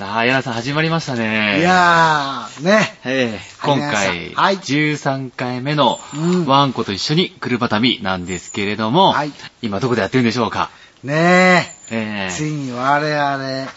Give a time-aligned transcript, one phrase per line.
[0.00, 1.58] さあ、柳さん始まりましたね。
[1.60, 2.98] いやー、ね。
[3.04, 4.56] えー今回、はい。
[4.56, 6.46] 13回目のうん。
[6.46, 9.32] ワンコと一緒に車旅なんですけれども、はい。
[9.60, 10.70] 今どこでやってるんでしょうか？
[11.04, 12.28] ねえ。
[12.28, 12.30] ーえ。
[12.30, 13.68] ついに我々、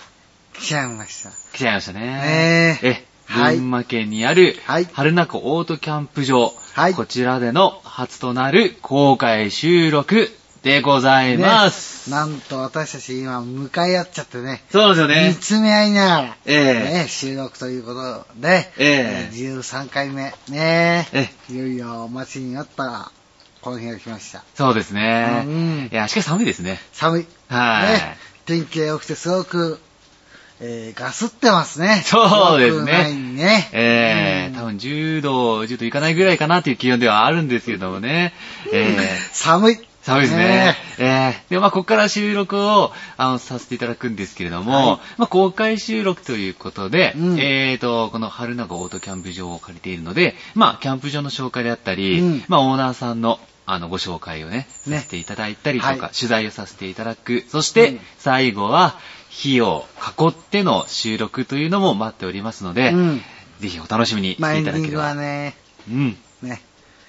[0.53, 1.31] 来ちゃいました。
[1.51, 1.99] 来ちゃいましたね。
[1.99, 3.57] ねええ、はい。
[3.57, 4.87] 群馬県にある、はい。
[4.93, 6.93] 春名湖オートキャンプ場、はい。
[6.93, 10.31] こちらでの初となる公開収録
[10.63, 12.09] でございます。
[12.09, 14.63] ねなんと私たち今、向かい合っちゃってね。
[14.71, 15.35] そうですよね見。
[15.35, 23.11] つめ合いながら、ええね、収録ということで、ええ13回目、ねえいよいよお待ちになった、
[23.61, 24.41] この日が来ました。
[24.55, 25.43] そうですね。
[25.45, 26.79] うんいや、しかし寒いですね。
[26.93, 27.27] 寒い。
[27.49, 29.79] はいね、天気が良くてすごく、
[30.61, 32.03] えー、ガスってますね。
[32.05, 33.69] そうですねね。
[33.73, 38.33] ええうん多分10度、10度いかないぐらいかなっていう気温ではあるんですけどもね。
[38.71, 39.92] ええ寒い。
[40.03, 40.75] 寒いですね。
[40.99, 44.99] ええで、まあ、ここから収録を、あの、させていただくんですけれども、はい。
[45.17, 47.39] まあ、公開収録ということで、うん。
[47.39, 52.43] えーと、この春名湖オートキャンプ場を借りているので、まあ、キャンプ場の紹介であったり、うん。
[52.49, 54.97] まあ、オーナーさんの、あの、ご紹介をね、ね。
[54.97, 55.99] させていただいたりとか、はい。
[56.13, 57.45] 取材をさせていただく。
[57.47, 57.99] そして、うん。
[58.17, 58.99] 最後は、
[59.29, 59.87] 火を
[60.19, 63.21] 囲っての収録というのも待っておりますので、うん。
[63.59, 65.03] ぜひお楽しみにしまあ、ていただければ。
[65.03, 65.55] はね、
[65.89, 66.17] うん。
[66.41, 66.61] ね、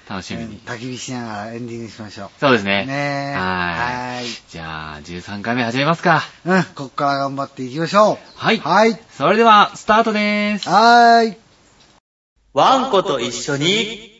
[0.09, 0.59] 楽しみに。
[0.59, 2.83] 焚き火しながらエンディングしましょそうですね。
[2.85, 2.89] う。
[2.89, 4.15] ねはい。
[4.17, 4.25] はい。
[4.49, 6.21] じゃあ、13回目始めますか。
[6.45, 8.17] うん、ここから頑張っていきましょう。
[8.35, 8.57] はい。
[8.59, 8.99] はい。
[9.11, 10.69] それでは、スタートです。
[10.69, 11.37] はーい。
[12.53, 14.19] ワンコと一緒に、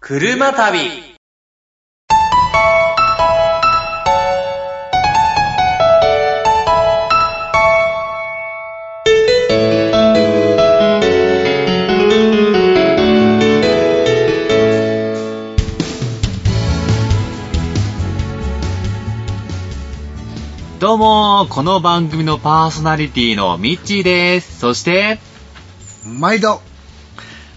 [0.00, 1.13] 車旅。
[20.94, 24.60] どうも、この番組のパーソナリティのミッチーです。
[24.60, 25.18] そして、
[26.06, 26.62] 毎度、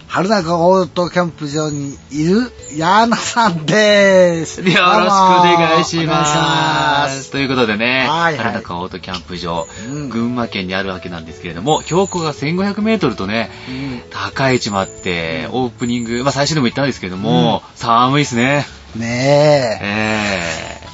[0.08, 4.60] 春中オートキャンプ場にいるヤーナさんです。
[4.60, 6.14] よろしくお願いしま。
[6.14, 7.30] ますす。
[7.30, 18.66] ということでね、はいはい原中オートキャンプ場、うん群馬県にあるわけなんですけれども、標高が1500メートルとね、うん高い位置もあって、オープニング、まあ最初でも言ったんですけれども、寒いですね。
[18.96, 20.87] ねええ、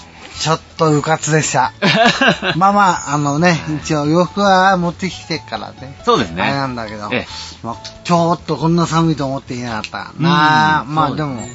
[0.44, 1.72] ちょっとうかつでした。
[1.80, 1.86] え
[2.58, 5.98] まあまあ、あのね、一応洋服は持ってきてからね。
[6.04, 6.42] そうですね。
[6.42, 7.26] あれなんだけど、ええ
[7.62, 11.48] まあ、ちょっとこんな寒いと思っていなかったなあ、うんまあでも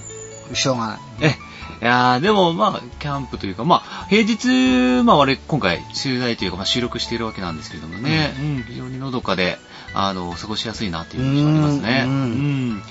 [0.56, 0.98] しょうがない。
[1.20, 9.60] え、いやーでもまあ、キャンプというか、まあ、平日、まあ我、今回、取材というか、まあ収録しているわけなんですけれどもね、うん、非常にのどかで、
[9.94, 12.04] あの、過ごしやすいなっていう印象ありますね。
[12.08, 12.84] うんうん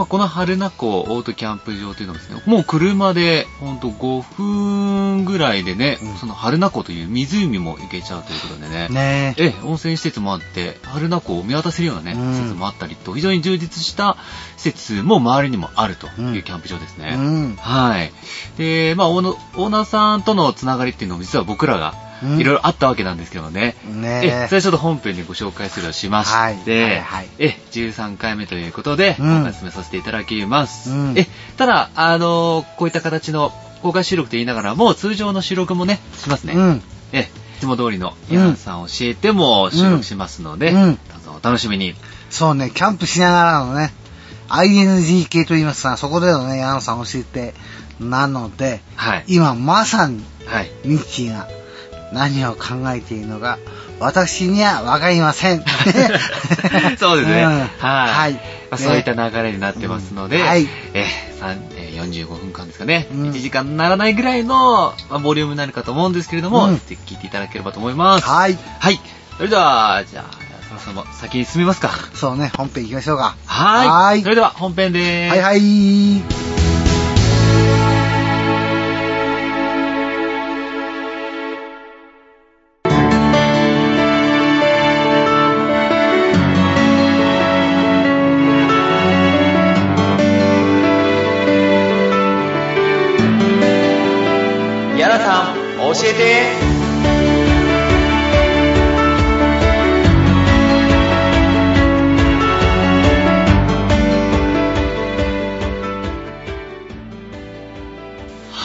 [0.00, 9.44] まあ、この春名湖オートキャンプ場というのはですね、もう車で、ほんと5分ぐらいでね、うんその春名湖という湖も行けちゃうということでね、ねえ。
[9.44, 14.16] ええ、温泉施設もあって、春名湖を見渡せるようなね、うん施設もあったりと、非常に充実した
[14.56, 17.16] 施設も周りにもあるとういうんキャンプ場ですね。
[17.18, 17.56] うん。
[17.56, 18.10] はい。
[18.56, 23.76] で、まあ、オーナオーさんとのつながりっていうのも実は僕らがうんいろいろあったわけなんですけどね。
[23.86, 30.90] ねえ、それちょっと本編でご紹介するをしまして、はいはいはいえ、13回目ということで、うん今回進めさせていただきます。
[30.90, 31.26] うんえ、
[31.56, 36.54] ただ、あのこういった形の公開収録と言いながらも、通常の収録もね、しますね。
[36.54, 36.82] うん。
[37.12, 41.94] え、いつも通りのヤンさん教えても収録しますので、どうぞお楽しみに。
[42.30, 43.92] そうね、キャンプしながらのね、
[44.48, 47.54] ING 系と言いますか、そこでのね、ヤンさん教えて、
[48.00, 49.24] なので、はい。
[49.28, 50.70] 今まさに、はい。
[50.84, 51.48] ミッチーが
[52.12, 53.58] 何を考えているのか、
[53.98, 55.64] 私にはわかりません。
[56.98, 57.42] そうですね。
[57.42, 57.70] うんはい。
[57.78, 58.32] はい
[58.70, 68.26] まあ、そういった流れになってますので、うんはいええー45分間ですかね、うん1時間にならないぐらいの、まあ、ボリュームになるかと思うんですけれども、うんぜひ聞いていただければと思います。
[68.26, 68.56] はい。
[68.78, 69.00] はい。
[69.36, 71.90] それでは、じゃあ、そろそろ先に進みますか。
[72.14, 73.34] そうね、本編行きましょうか。
[73.44, 73.88] はい。
[73.88, 75.30] はいそれでは本編でーす。
[75.30, 76.22] はいはい。
[96.10, 96.70] えて。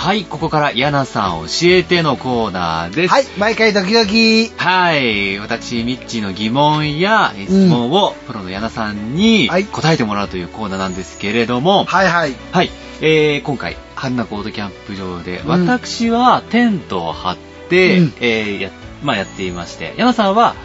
[0.06, 3.12] はい、ここからヤナさん教えてのコーナーです。
[3.12, 4.52] はい、毎回ドキドキ。
[4.56, 5.40] はい。
[5.40, 12.36] 私、ミッチーの疑問やえ質問をプロの矢野さんにはい答えてもらうというコーナーなんですけれども、はいはい。
[12.52, 12.70] はい。
[13.02, 17.38] えー、今回、春名コードキャンプ場で、うん私はテントを張っ
[17.70, 18.72] て、うんえー、や、
[19.04, 20.56] まあやっていまして、矢野さんは、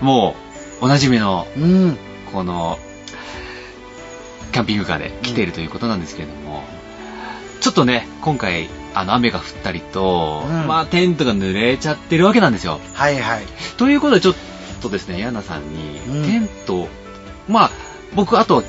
[0.00, 0.36] も
[0.80, 1.98] う、おなじみの、うん。
[2.32, 2.78] この、
[4.52, 6.62] キャンピングカーで来ているということなんですけれども、
[7.60, 12.80] ちょっとね、今回、あの、雨が降ったりと、うんまあ、テントが濡れちゃってるわけなんですよ。
[12.94, 13.42] はいはい。
[13.76, 14.34] ということで、ちょっ
[14.80, 16.88] とですね、ヤナさんに、うんテント、
[17.48, 17.70] まあ、
[18.14, 18.62] 僕、あと、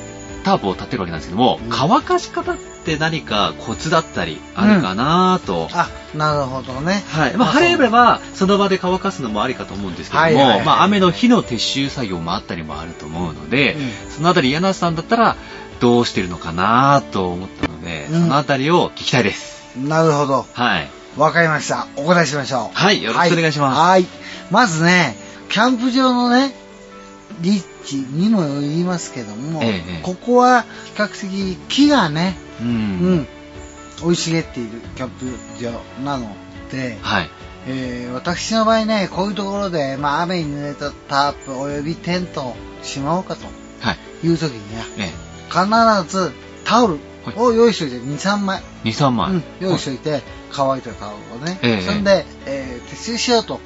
[0.43, 2.57] タープを立てるわけなんですけども、うん乾かし方っ
[2.89, 5.69] て何かコツだったりあるかなと。
[5.71, 7.03] あ、なるほどね。
[7.07, 7.37] はい。
[7.37, 15.35] まあ、晴れれば、その場で乾かすのもありかと思うんですけども、はいはいはいまあ、雨の日の撤収作業もあったりもあると思うので、うんそのあたり、柳さんだったら、
[15.79, 19.59] どうしてるのかなと思ったので、うんそのあたりを聞きたいです。
[19.77, 20.45] なるほど。
[20.51, 20.89] はい。
[21.17, 21.87] わかりました。
[21.95, 22.77] お答えしましょう。
[22.77, 24.05] はいよろしくお願いしますはい。
[24.51, 25.15] まずね、
[25.49, 26.53] キャンプ場のね、
[27.41, 32.63] 立地にもよりますけども、ええええここは比較的木がね、う。
[32.63, 33.27] うんん、
[33.97, 35.25] 生い茂っているキャンプ
[35.61, 35.71] 場
[36.03, 36.35] なの
[36.71, 37.29] で、はい。
[37.67, 43.45] えー私の場合ね、こういうところで、まあ、雨に濡れたタープおよびテントをしまおうかと
[43.81, 43.93] は
[44.23, 44.27] い。
[44.27, 46.31] いう時には、え必ず
[46.65, 46.99] タオル
[47.37, 49.31] を用意しておいて、2、3枚、え、2、3枚。
[49.31, 53.59] うん、用意しておいて、乾いたタオルをね、ええそんで、えー撤収しようと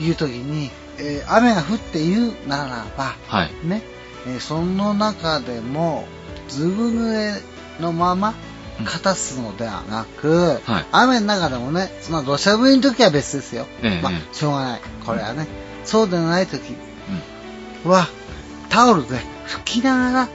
[0.00, 3.50] いう時に、えー雨が降っているならば、はい。
[3.66, 3.82] ね、
[4.26, 6.06] えーその中でも、
[6.48, 7.42] ずぶ濡れ
[7.80, 13.66] のまま、うん片すのではなく、はい雨の中でもね、その土砂降りの時は別ですよ。
[14.02, 14.80] まあえええ、しょうがない。
[15.06, 15.46] これはね。
[15.84, 16.74] そうでない時
[17.84, 18.06] うんは、
[18.70, 19.16] タオルで
[19.46, 20.28] 拭きながら、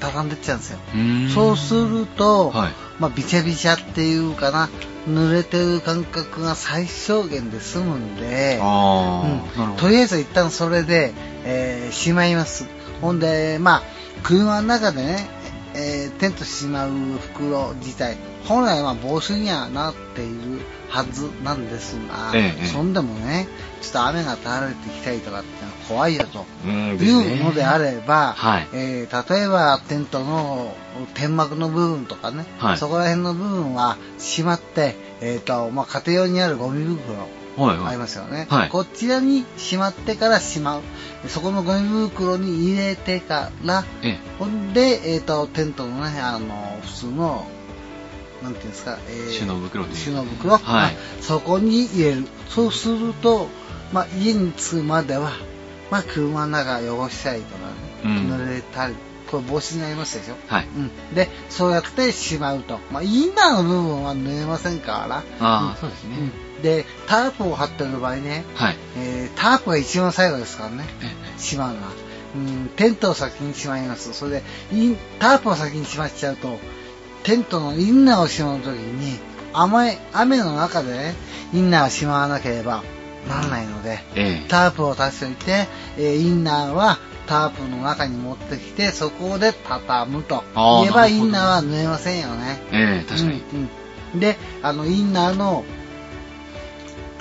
[0.00, 0.78] 畳んでっちゃうんですよ。
[0.94, 2.72] うーんそうすると、はい。
[2.98, 4.68] まあ、びちゃびちゃっていうかな、
[5.06, 9.76] 濡れてる感覚が最小限で済むんで、うん。
[9.76, 11.12] とりあえず一旦それで、
[11.44, 12.66] えーしまいます。
[13.00, 13.82] ほんで、まあ、
[14.22, 15.28] 車の中でね、
[15.76, 23.46] えーテントしまう袋自体、本来は防水にはなっているはずなんですが、ええそんでもね、
[23.82, 25.48] ちょっと雨が垂れてきたりとかって
[25.88, 26.46] 怖いよと。
[26.64, 30.74] うんいうのであれば、はいえー例えばテントの
[31.14, 37.28] 天幕の部分とかね、はいそこら辺の部分はしまって、えーとまあ、家庭用にあるゴミ袋。
[37.58, 38.68] ありますよね、はい。
[38.68, 40.82] こちらにしまってからしまう。
[41.28, 44.18] そこのゴミ袋に入れてからええ。
[44.38, 47.46] ほんで、えー、とテントのねあの普通の
[48.42, 50.62] なんていうんですか、えー収納袋で収納袋、はい。
[50.62, 52.26] まあそこに入れる。
[52.48, 53.48] そうすると、
[53.92, 55.32] まあ、家に着くまでは、
[55.90, 57.72] まあ、車の中汚したりとかね、
[58.04, 58.32] うん。
[58.32, 58.94] 濡れたり
[59.30, 60.66] これ防止になりますでしょ、はい。
[60.66, 65.16] うん、でそうやってしまうと、まあ、インナーの部分は濡れませんから。
[65.16, 65.76] ああ、うん。
[65.76, 66.16] そうですね。
[66.18, 68.76] うんでタープを張ってる場合ね、はい。
[68.96, 70.84] えータープが一番最後ですからね
[71.36, 71.92] えしまうのは、
[72.34, 74.42] うん、テントを先にしまいますそれで
[74.72, 76.58] インタープを先にしまっちゃうと
[77.24, 79.18] テントのインナーをしまうときに
[79.52, 81.14] 雨雨の中でね
[81.52, 82.82] インナーをしまわなければ
[83.28, 84.48] ならないのでええ。
[84.48, 85.68] タープを足しておいて、
[85.98, 90.44] えーインナーはタープの中に持ってきてそこで畳むと。
[90.54, 92.60] 言えばインナーは縫えませんよね。
[92.72, 93.42] ええ、確かに。
[93.52, 93.68] うん
[94.14, 94.20] うん。
[94.20, 95.64] であのインナーの、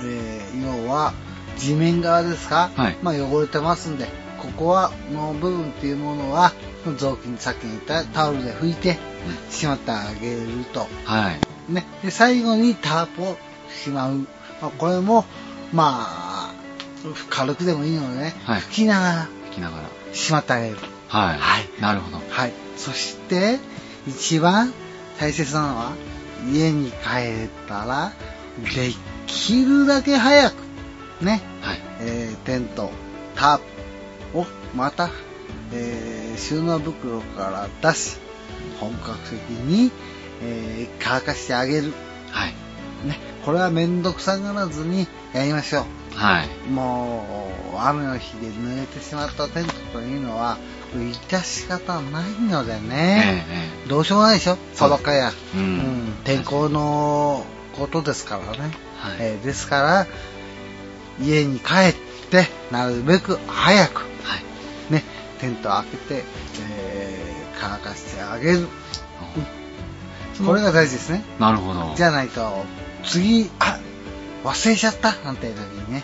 [0.06, 1.14] えー要は
[1.58, 4.08] 地面側ですか、はいまあ、汚れてますんで
[4.40, 6.52] ここはの部分っていうものは
[6.98, 8.98] 雑巾さっき言ったタオルで拭いて
[9.50, 11.74] しまってあげると、はい。
[11.74, 13.38] ね、で最後にタープを
[13.70, 14.18] しまう、
[14.62, 15.26] まあ、これも
[15.74, 16.54] まあ
[17.30, 19.84] 軽くでもいいのでね、はい拭きながら聞きながら。
[20.14, 21.38] しまってあげるはい。
[21.38, 22.18] はいなるほど。
[22.30, 22.54] はい。
[22.78, 23.60] そして、
[24.08, 24.74] 一番
[25.20, 25.94] 大切なのは、
[26.52, 28.14] 家に帰ったら、
[28.64, 28.92] で
[29.28, 30.56] きるだけ早く、
[31.22, 31.80] ね、はい。
[32.02, 32.92] えーテント、
[33.36, 33.60] ター
[34.34, 35.10] プをまた、
[35.74, 38.18] えー収納袋から出し、
[38.80, 39.92] 本格的に、
[40.42, 41.94] えー乾かしてあげる。
[42.32, 42.54] はい。
[43.08, 45.86] ね、これはめんどくさがらずにやりましょう。
[46.16, 46.70] はい。
[46.70, 50.58] もう、雨の日で濡れてしまったテントというのは、
[50.94, 53.46] 致し方ないのでええね、
[53.86, 57.46] えどうしようもないでしょ、そばかや、うんうん天候の
[57.78, 58.74] ことですからね。
[58.98, 60.08] はいえーですから、
[61.22, 61.96] 家に帰っ
[62.30, 64.94] て、なるべく早く、えはい。
[64.94, 65.04] ね、
[65.40, 66.24] テントを開けて、
[66.70, 68.68] えー乾かしてあげる。
[70.46, 71.24] これが大事ですね。
[71.40, 71.94] なるほど。
[71.96, 72.66] じゃないと、
[73.06, 73.80] 次、あ、
[74.44, 76.04] 忘れちゃったなんていう時にね、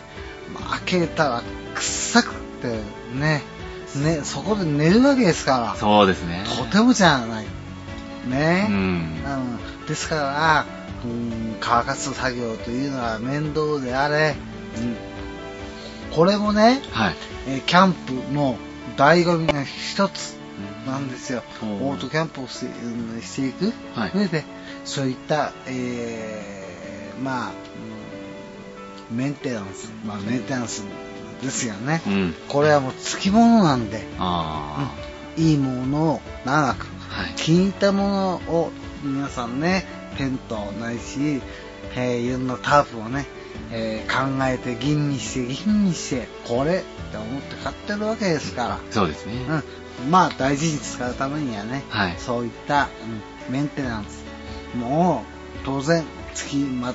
[0.53, 1.43] まあ開けたら
[1.75, 2.79] 臭くて
[3.13, 3.43] ね、
[3.95, 6.45] ね、そこで寝るわけですから、そうですね。
[6.57, 7.45] とてもじゃない。
[8.27, 8.67] ね。
[8.69, 8.75] うん。
[8.75, 8.77] う
[9.83, 10.65] んですから、
[11.05, 14.35] うん、乾かす作業というのは面倒であれ、
[14.77, 17.15] うん、これもね、はい。
[17.47, 18.57] えーキャンプの
[18.97, 20.35] 醍醐味の一つ
[20.85, 21.43] なんですよ。
[21.61, 24.43] おーオートキャンプをして,うん、していくはい上で、
[24.85, 27.51] そういった、えーまあ、
[29.11, 30.85] うんメンテナンス、まあ、メンテナンス
[31.41, 32.01] ですよね。
[32.05, 32.35] うん。
[32.47, 34.93] これはもう付き物なんで、あ
[35.37, 37.21] いいものを長く、あ。
[37.23, 37.33] はい。
[37.35, 38.71] 気に入ったものを
[39.03, 39.85] 皆さんね、
[40.17, 41.41] テントないし、
[41.95, 43.25] えーいろんなタープをね、
[43.71, 48.79] えー考えて吟味して吟味して、これって思って買ってるわけですから。
[48.91, 49.33] そうですね。
[50.03, 52.15] うん、まあ大事に使うためにはね、はい。
[52.17, 52.89] そういった、
[53.47, 54.23] うん、メンテナンス。
[54.77, 55.23] も
[55.61, 56.03] う当然
[56.33, 56.93] つきま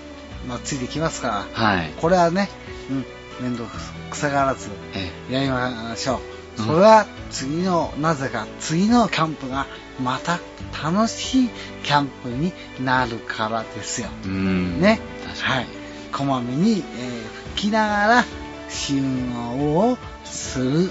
[0.48, 1.64] まっついてきますから。
[1.68, 1.92] はい。
[1.96, 2.48] これはね、
[2.90, 3.68] うん、面倒
[4.10, 5.32] くさがらずえ。
[5.32, 6.20] やりましょ
[6.58, 6.66] う、うん。
[6.66, 9.66] それは次のなぜか次のキャンプが
[10.02, 10.38] また
[10.82, 11.48] 楽しい
[11.84, 14.08] キャンプになるからですよ。
[14.26, 15.00] ね。
[15.40, 15.66] はい
[16.12, 18.24] こまめに、えー吹きながら
[18.68, 20.90] 収納をするはい。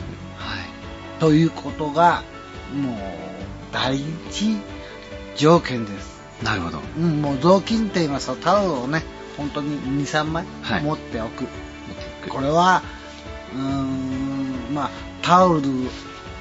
[1.20, 2.24] ということが、
[2.76, 2.96] もう、
[3.72, 4.58] 第一
[5.36, 6.22] 条件です。
[6.44, 6.80] なるほど。
[6.98, 9.04] うん、もう雑巾って言いますと、タオルをね、
[9.38, 11.44] 本当に2、3枚はい持っておく。
[11.44, 11.50] 持っ
[11.96, 12.82] ていくこれは、
[13.54, 14.90] うーん、まあ、
[15.22, 15.62] タオル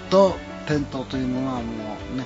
[0.08, 1.60] とテントというものはも
[2.14, 2.24] うね、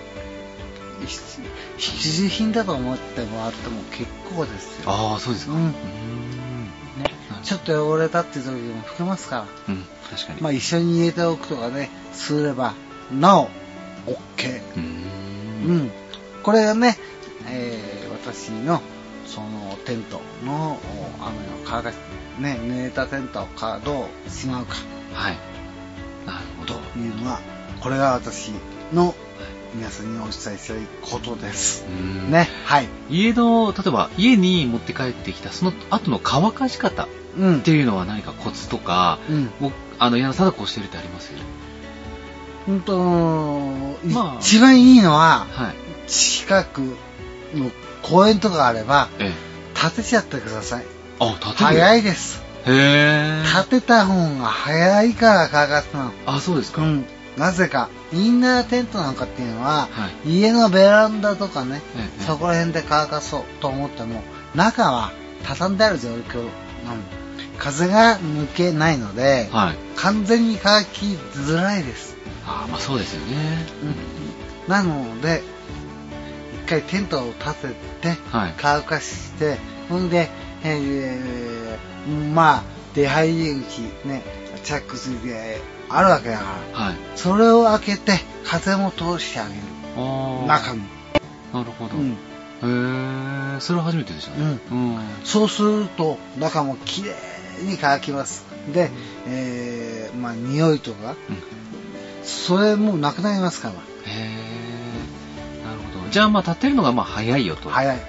[1.07, 1.40] 必
[1.76, 4.90] 必需品だと思ってもらっても結構ですよ。
[4.90, 5.52] ああ、そうですか。
[5.52, 5.71] ううんん。
[5.71, 5.75] ね
[7.43, 9.47] ちょっと汚れたって時も拭けますから。
[9.69, 9.85] うん。
[10.11, 10.40] 確かに。
[10.40, 12.75] まあ一緒に入れておくとかね、すれば、
[13.12, 13.49] なお、
[14.07, 14.61] OK。
[14.76, 15.67] うー。
[15.67, 15.90] うんん。
[16.43, 16.99] これがね、
[17.47, 18.83] えー私の、
[19.26, 20.73] そのテントの
[21.21, 21.95] お雨を乾かし、
[22.38, 24.75] ね、濡れたテントをかどうしまうか
[25.14, 25.38] はい。
[26.26, 26.81] なるほとど。
[27.00, 27.40] いうのは、
[27.81, 28.52] これが私
[28.93, 29.14] の
[29.75, 31.85] 皆さんにお伝えしたいことです。
[31.87, 32.31] うん。
[32.31, 32.89] ね、はい。
[33.11, 37.09] 家の、例えば家に持って帰ってきたその後の乾かし方っ
[37.39, 37.61] うん。
[37.61, 39.51] ていうのは何かコツとか、うん。
[39.61, 41.33] 僕、あの、矢野さんがこうしてるってあります
[42.69, 42.99] うんと、
[44.05, 46.11] まあ一番いいのは、はい。
[46.11, 46.81] 近く
[47.55, 47.71] の
[48.03, 49.49] 公園とかあれば、ええ。
[49.75, 50.85] 立てちゃってください。
[51.21, 51.55] あ、立てる？
[51.55, 52.43] 早いです。
[52.67, 53.43] へえ。
[53.45, 56.13] 立てた方が早いから乾かすの。
[56.27, 56.83] あ、そうですか。
[56.83, 57.07] うん。
[57.37, 60.38] なぜか、インナーテントなんかっていうのは、はい。
[60.38, 64.23] 家のベランダとかね、ええそこら辺で乾かそうと思っても、
[64.55, 65.12] 中は
[65.45, 66.41] 畳んである状況。
[66.41, 66.49] うん。
[67.59, 69.77] 風が抜けないので、はい。
[69.97, 72.17] 完全に乾きづらいです。
[72.47, 73.67] あまあそうですよね。
[74.67, 74.73] うん。
[74.73, 75.43] なので、
[76.65, 77.69] 一回テントを立て
[78.00, 78.55] て、はい。
[78.57, 80.31] 乾かして、ほんで、
[80.65, 82.62] えーまあ、
[82.95, 84.23] 出入り口ね、
[84.65, 86.97] チャックついてあるわけだから、はい。
[87.16, 89.61] それを開けて風も通してあげる。
[90.47, 90.83] 中に。
[91.52, 91.97] なるほど。
[91.97, 92.16] うん。
[92.61, 94.59] へえ、それは初めてでしたね。
[94.71, 94.99] うん。
[95.25, 97.11] そうすると、中もきれ
[97.62, 98.45] いに乾きます。
[98.73, 98.90] で、
[99.26, 101.14] えー、まあ、匂いとか、
[102.23, 103.75] それもなくなりますから。
[103.75, 105.64] へえ。
[105.64, 106.11] なるほど。
[106.11, 107.71] じゃあまあ立てるのがまあ早いよと。
[107.71, 107.73] い。
[107.73, 107.97] 早い。
[107.97, 108.02] はい。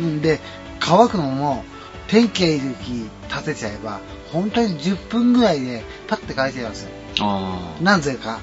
[0.00, 0.40] うんで、
[0.80, 1.64] 乾くのも、
[2.06, 4.00] 天気がいい時立てちゃえば、
[4.32, 6.88] 本当に10分ぐらいでパッて乾いちゃいます。
[7.82, 8.40] なぜか、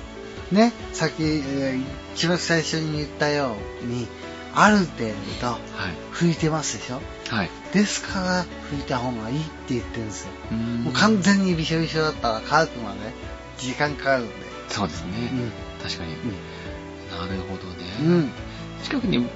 [0.51, 1.83] ね、さっき、えー
[2.15, 4.07] 一番最初に言ったように、
[4.53, 5.09] ある程
[5.41, 5.59] 度はい。
[6.13, 7.49] 拭いてますでしょはい。
[7.73, 10.31] ですから、拭いた方がいいって言ってるんですよ。
[10.55, 12.99] もう完全にびしょびしょだったら乾くまで
[13.57, 14.33] 時間かかるんで。
[14.69, 15.09] そうですね。
[15.33, 15.51] うん
[15.83, 16.11] 確かに。
[17.11, 17.85] なるほどね。
[17.99, 18.31] うん。
[18.81, 19.27] 近くに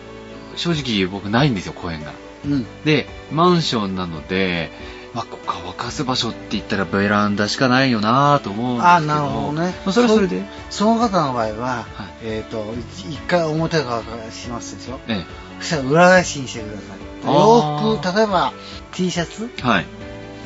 [0.56, 2.14] 正直僕ないんですよ、公園が。
[2.46, 2.54] うん。
[2.54, 2.66] うん。
[2.86, 4.72] で、マンションなので、
[5.14, 8.94] まあ、乾かす場所って言ったらベランダしかないよなと思うんですけど。
[8.96, 10.44] あなるほどねまあそれはそれで。
[10.70, 15.24] その方の場合は、はいえっ、と、一一回表乾かしますでしょえ
[15.60, 17.00] そしたら裏返しにしてください。
[17.26, 18.54] 洋服、例えば
[18.94, 19.50] T シャツ。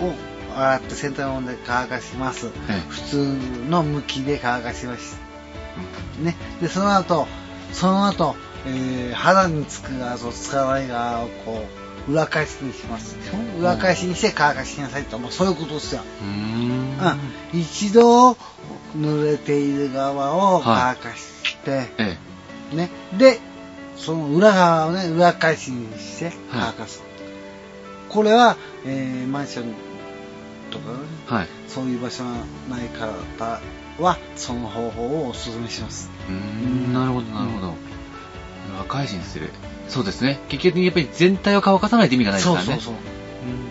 [0.02, 0.14] を
[0.56, 2.52] 洗って洗濯物で乾かします。
[2.70, 3.38] え普通
[3.70, 5.20] の向きで乾かします。
[6.22, 6.36] ね。
[6.62, 7.28] で、その後、
[7.72, 13.16] その後、えー肌につく側とつかない側をこう、裏返しにします。
[13.60, 16.02] 裏返しにして乾かしなさいと、もうそういうことですよ。
[16.22, 17.00] うーん。
[17.54, 17.60] うん。
[17.60, 18.38] 一度、
[18.98, 22.18] 濡れている側を乾かして、え
[22.74, 22.90] ね。
[23.18, 23.40] で、
[23.96, 27.04] その裏側をね、裏返しにして乾かす。
[28.10, 29.74] これは、えーマンション
[30.72, 30.98] とかね、
[31.30, 31.34] え。
[31.34, 31.48] はい。
[31.68, 32.32] そういう場所が
[32.70, 33.62] ない方
[34.00, 36.10] は、その方法をお勧めします。
[36.28, 37.74] うーん、なるほど、なるほど。
[38.76, 39.52] 裏返しにする。
[39.88, 40.40] そうですね。
[40.50, 42.80] 結局やっぱり全体を乾かさないと意味がないですからね。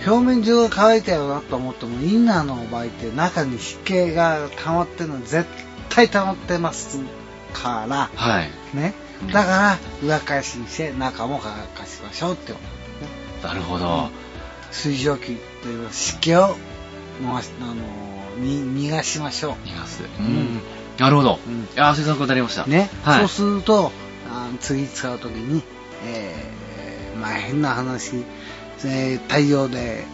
[0.05, 5.47] 表面上が乾いたよなと思っても、インナーの場合って中に湿気が溜まってるの絶
[5.89, 7.01] 対溜まってます
[7.53, 8.77] から、はい。
[8.77, 9.29] ねうん。
[9.29, 12.59] だから、裏返しにして中も乾かしましょうってこ
[13.41, 13.49] と。
[13.49, 14.11] なるほど。
[14.71, 16.57] 水蒸気という湿気を
[17.25, 17.75] 回し、あの
[18.43, 20.03] に逃がしましょ逃がす。
[20.03, 20.61] ううんん。
[20.99, 21.39] なるほど。
[21.47, 22.65] うんいやー、それ参考になりました。
[22.65, 22.69] う。
[22.69, 22.91] ね。
[23.05, 23.19] はい。
[23.21, 23.93] そうすると、
[24.61, 25.63] 次使うときに、
[26.05, 28.25] えー、まあ変な話、
[28.85, 30.05] えー太陽で、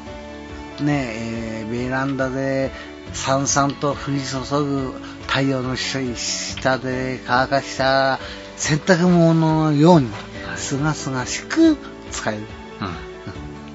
[0.80, 2.71] ね、えーベランダで、
[3.12, 4.95] さんさんと降り注ぐ
[5.26, 8.18] 太陽の下で乾かした
[8.57, 10.09] 洗濯物のように、
[10.57, 11.76] すがすがしく
[12.11, 12.42] 使える。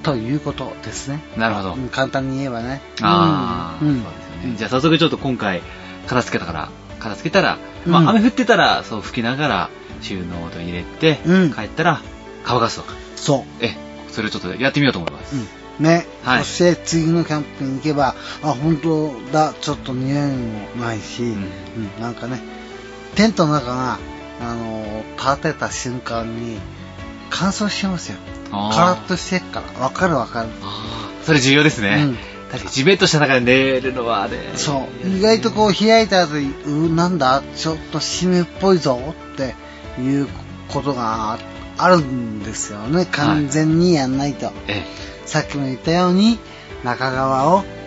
[0.02, 1.20] ということですね。
[1.36, 1.74] なるほど。
[1.74, 2.82] うん簡単に言えばね。
[3.00, 4.02] ああ、うん。
[4.02, 4.56] そうですよね。
[4.58, 5.62] じゃあ早速ちょっと今回、
[6.06, 6.68] 片付けたから、
[6.98, 9.70] 片付けたら、まうんあ雨降ってたら、そう吹きながら
[10.04, 12.02] 収納と入れて、うん帰ったら
[12.44, 12.84] 乾かすと。
[13.16, 13.74] そえ、
[14.10, 15.34] それをちょっとやってみようと思います。
[15.34, 15.38] う。
[15.38, 15.84] うん。
[15.84, 16.06] ね。
[16.22, 22.40] はいそして次のキャンプに行けば、あ、本当だ、ちょっと匂いもないし、んうん、なんかね、
[23.14, 23.98] テントの中が、
[24.40, 26.58] あのー、立てた瞬間に
[27.30, 28.18] 乾燥しますよ。
[28.52, 30.48] あーカラッとしてっから、わかるわかる。
[30.62, 31.96] あーそれ重要ですね。
[31.98, 34.52] うん確かに地べっとした中で寝るのはね。
[34.54, 35.08] そう。
[35.08, 39.56] 意外とこう開いた後に、うなんだ、ちょっと湿っぽいぞって
[40.00, 40.28] いう
[40.68, 41.38] ことが
[41.76, 43.06] あるんですよね。
[43.06, 44.52] 完全にやんないと。
[44.68, 44.82] え
[45.26, 46.38] さっきも言ったように、
[46.84, 47.84] 中側をえ。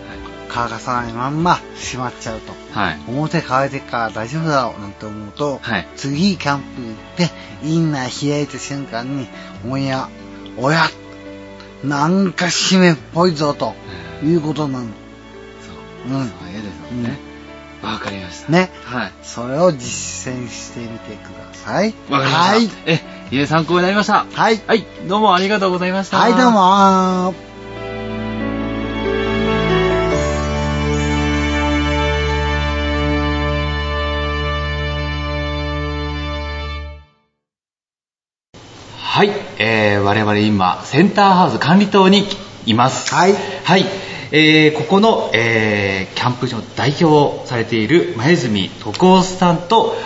[0.50, 2.54] 乾かさないまんま閉まっちゃうと。
[2.72, 3.00] はい。
[3.08, 5.88] 表乾いてっから大丈夫だろうなんて思うと、はい。
[5.96, 7.30] 次キャンプに行って、
[7.64, 9.28] インナー開いた瞬間に、
[9.68, 10.10] おや、
[10.58, 10.86] おや、
[11.84, 13.76] なんか湿っぽいぞと
[14.24, 14.86] いうことなの。
[14.86, 16.18] そう。
[16.18, 17.20] うんそうええですもんね。
[17.84, 18.52] わ、かりました。
[18.52, 18.72] ね。
[18.86, 19.12] はい。
[19.22, 21.47] それを実践してみてください。
[21.68, 22.38] わかりました。
[22.38, 22.70] はい。
[22.86, 24.26] え、いえ、参考になりました。
[24.32, 24.62] はい。
[24.66, 24.86] はい。
[25.08, 26.18] どうもありがとうございました。
[26.18, 26.52] はい、どう。
[26.52, 27.34] も。
[39.02, 39.32] はい。
[39.58, 42.24] えー、我々今、センターハウス管理棟に
[42.66, 43.14] います。
[43.14, 43.34] はい。
[43.66, 43.86] はい。
[44.32, 49.98] えー、ここの、えー、キャンプ場の代表をされている前住徳夫さんと、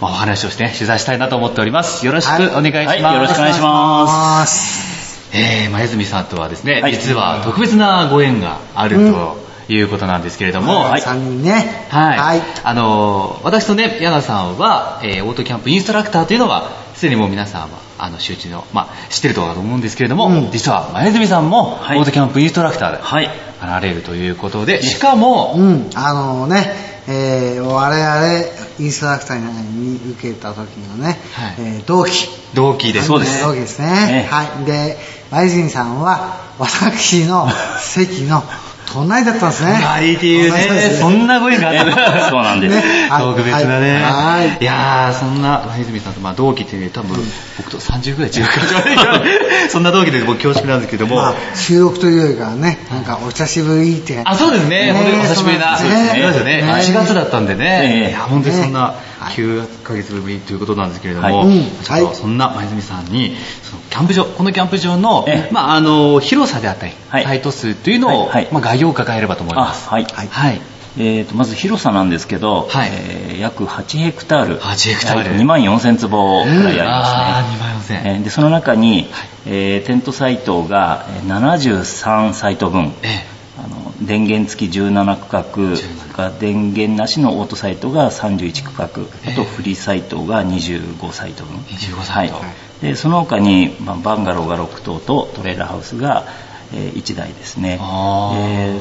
[0.00, 2.04] まあ、お話をして、ね、取材したいなと思っております。
[2.04, 3.02] よろしくお願いします。
[3.02, 9.36] はいよろしくお願いしますえー、前住さんとはですね、はい実は特別なご縁があると
[9.68, 11.00] いうことなんですけれども、はい。
[11.00, 11.86] 3人ね。
[11.88, 12.18] はい。
[12.18, 12.42] はい。
[12.62, 23.28] あのー、私とね、柳さんは、えーオートキャンプインストラクターというのは、すでにもう皆さんは、あの、周知の、まあ、知ってるとはと思うんですけれども、うん実は前住さんも、はいオートキャンプインストラクターで、はい。
[23.60, 25.90] あられるということで、しかも、うん。
[25.94, 32.28] あのね、えー、我々、インストラクターに受けた時のね、はいえー同期。
[32.54, 33.08] 同期です。
[33.08, 33.88] そうです同期ですね。
[33.88, 34.64] ねはい。
[34.64, 34.96] で、
[35.30, 37.48] 前泉さんは、私の
[37.80, 38.42] 席の
[38.86, 39.78] 隣だったんですね。
[39.80, 42.76] 隣っていうね、そんなご縁があったえそうなんです
[43.18, 43.94] 特別だね。
[43.94, 47.16] はいはいいやー、そんな、前泉さんと、まあ、同期って多分、
[47.56, 54.20] 僕と30ぐらい違うかもしれ そんな同期で僕恐縮なんですけども、まあ、収録というよりかはね、なんかお久しぶりって。
[54.24, 54.92] あ、そうですね。
[54.92, 55.76] 本当にお久しぶりな。
[55.76, 56.62] そうですねそうですよね。
[56.62, 57.80] ね1月だったんでね。
[57.82, 69.88] ええいや、本当にそんなはい9ヶ月ぶりということなんですけれどはいも、うんちょっとそんな前住さんに、そのキャンプ場、このキャンプ場のええ、まあ、あの、広さであったり、はいサイト数というのをはいはい、まあ、概要を伺えればと思いあ、ます。
[69.88, 70.04] はい。
[70.04, 70.60] はいはい。
[70.96, 74.60] えーと、まず広さなんですけど、はいえー約8ヘクタール。
[74.60, 78.02] 8ヘクタール2万4000坪くらいありあまー、2万すね。
[78.06, 78.12] 4000。
[78.14, 79.08] えーで、その中に、
[79.46, 82.92] えーテントサイトがえー73サイト分。
[83.02, 83.34] ええ。
[83.56, 85.76] あの電源付き17区画
[86.14, 88.88] 17が電源なしのオートサイトが31区画、
[89.24, 91.58] ええあとフリーサイトが25サイト分。
[91.58, 92.36] 25サイト。
[92.36, 92.40] は
[92.80, 96.26] い、でその他に、まあ、バンガローが6棟とトレーラーハウスが、
[96.72, 97.78] え1台ですね。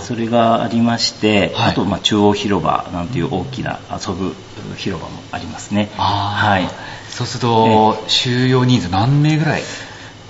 [0.02, 1.72] それがありまして、はい。
[1.72, 4.36] あと、まあ、中央広場なんていう大きな遊ぶ
[4.78, 5.92] 広場もありますね。
[5.96, 6.70] はい。
[7.10, 9.64] そうすると、収容人数何名ぐらい？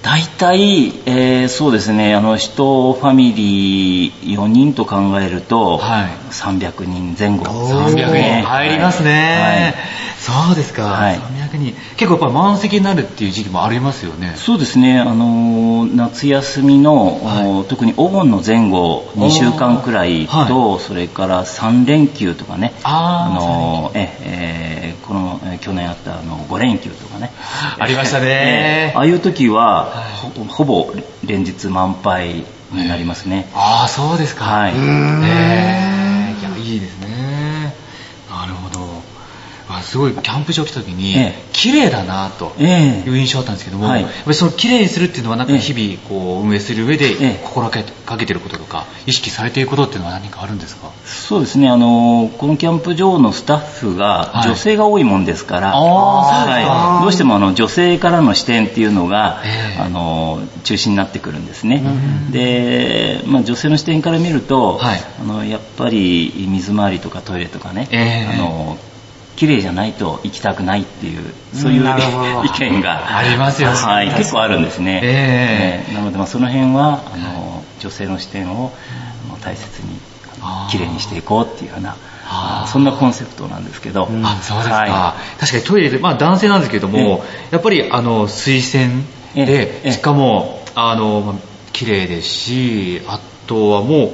[0.04, 6.10] 大体、えーそうですねあの人ファミリー4人と考えると、はい。
[6.30, 7.46] 300人前後。
[7.50, 7.94] おー。
[7.96, 8.44] 300人。
[8.44, 9.76] 入りますね、
[10.20, 11.16] そうですか、はい。
[11.16, 11.74] 300人。
[11.96, 14.34] 結構やっぱ満席になるっていう時期もありますよね。
[14.36, 17.48] そうですね、あのー夏休みの、はい。
[17.48, 27.32] お特にお盆の前後2週間くらいと、はそれから3連休とかね、あーのーええーこのえー去年あったあの5連休とかね、
[27.78, 28.26] ありましたね。
[28.90, 30.32] えーああいう時は、はい。
[30.36, 30.92] ほほぼ
[31.24, 33.48] 連日満杯になりますね。
[33.54, 34.46] ああそうですか。
[34.46, 34.74] はい。
[34.74, 37.03] ええいやいいですね
[39.94, 41.44] すごいキャンプ場来た時に、ええ。
[41.54, 43.10] 綺麗だなとええ。
[43.10, 44.02] いう印象あったんですけども、はい。
[44.02, 45.60] やっぱりその綺麗にするっていうのはなんかええ。
[45.60, 47.42] 日々こう運営する上でええ。
[47.44, 50.90] 心がけてることとか意識されていることっていうのは何かあるんですか？
[51.06, 54.48] そうですね、あのーこのキャンプ場のスタッフがはい。
[54.50, 56.74] 女性が多いもんですから、あーそうですか。
[56.74, 59.80] はい、どうしてもあの女性からの視点っていうのが、ええ。
[59.80, 61.84] あのー中心になってくるんですね。
[61.86, 62.32] うん。
[62.32, 65.00] で、まあ、女性の視点から見ると、はい。
[65.22, 68.34] あのやっぱり水回りとかトイレとかね、ええ。
[68.34, 68.93] あのー
[69.36, 71.82] 綺麗じゃないと行きたくないっていうそういう、
[72.46, 73.18] 意見が。
[73.18, 73.78] ありますよね。
[73.78, 75.02] はい、結構あるんですね。
[75.04, 75.90] ええ。
[75.90, 75.94] ええ。
[75.94, 78.72] なので、まあ、その辺はあの女性の視点を
[79.44, 80.00] 大切に
[80.42, 80.72] あー。
[80.72, 81.96] きれいにしていこうっていうような
[82.68, 89.04] そんなコンセプトなんですけど、あそうですか、は確かにトイレで、まあ、男性なんですけれども、やっぱりあの水洗
[89.36, 89.92] えで、え。
[89.92, 91.36] しかもあの、まあ
[91.74, 94.12] 綺麗ですしあとはもう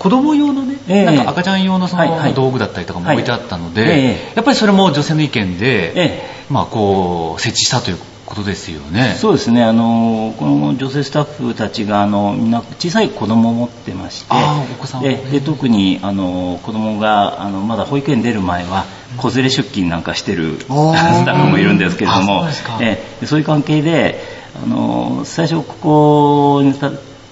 [0.00, 1.04] 子供用のね、ええ。
[1.04, 2.34] なんか赤ちゃん用のその、はいはい。
[2.34, 3.16] 道具だったりとかもはい。
[3.16, 3.84] 置いてあったので、え
[4.32, 4.32] え。
[4.34, 9.14] やっぱりそれも女性の意見で、えまあ、こう設置したということですよね。
[9.18, 9.62] そうですね。
[9.62, 18.86] あのこの女性スタッフたちがあのみんな小さい子供を持ってましてお子さんをでで特にあの子供があのまだ保育園出る前は
[19.16, 22.78] 子連れ出勤なんかしてるスタッフもいるんですけれどあもそうですか。
[22.80, 23.26] ええ。
[23.26, 24.22] そういう関係で
[24.64, 26.72] あの最初ここに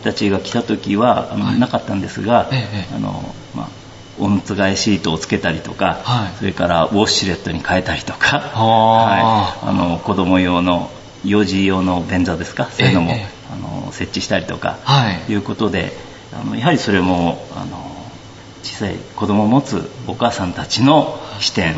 [0.04, 1.58] たちが来た時はあの、はい。
[1.58, 2.94] なかったんですが、ええええ。
[2.94, 3.68] あのまあ
[4.18, 6.36] おむつ替えシートをつけたりとか、はい。
[6.38, 10.90] それからウォッシュレットに変えたりとか、あはい、あの子供用の
[11.24, 12.66] 幼児用の便座ですか？
[12.70, 13.26] そういうのも、ええ。
[13.52, 15.32] あの設置したりとか、はい。
[15.32, 15.92] い、うことで
[16.32, 17.88] あのやはりそれもあの
[18.62, 21.76] 小さい子供を持つお母さんたちの視点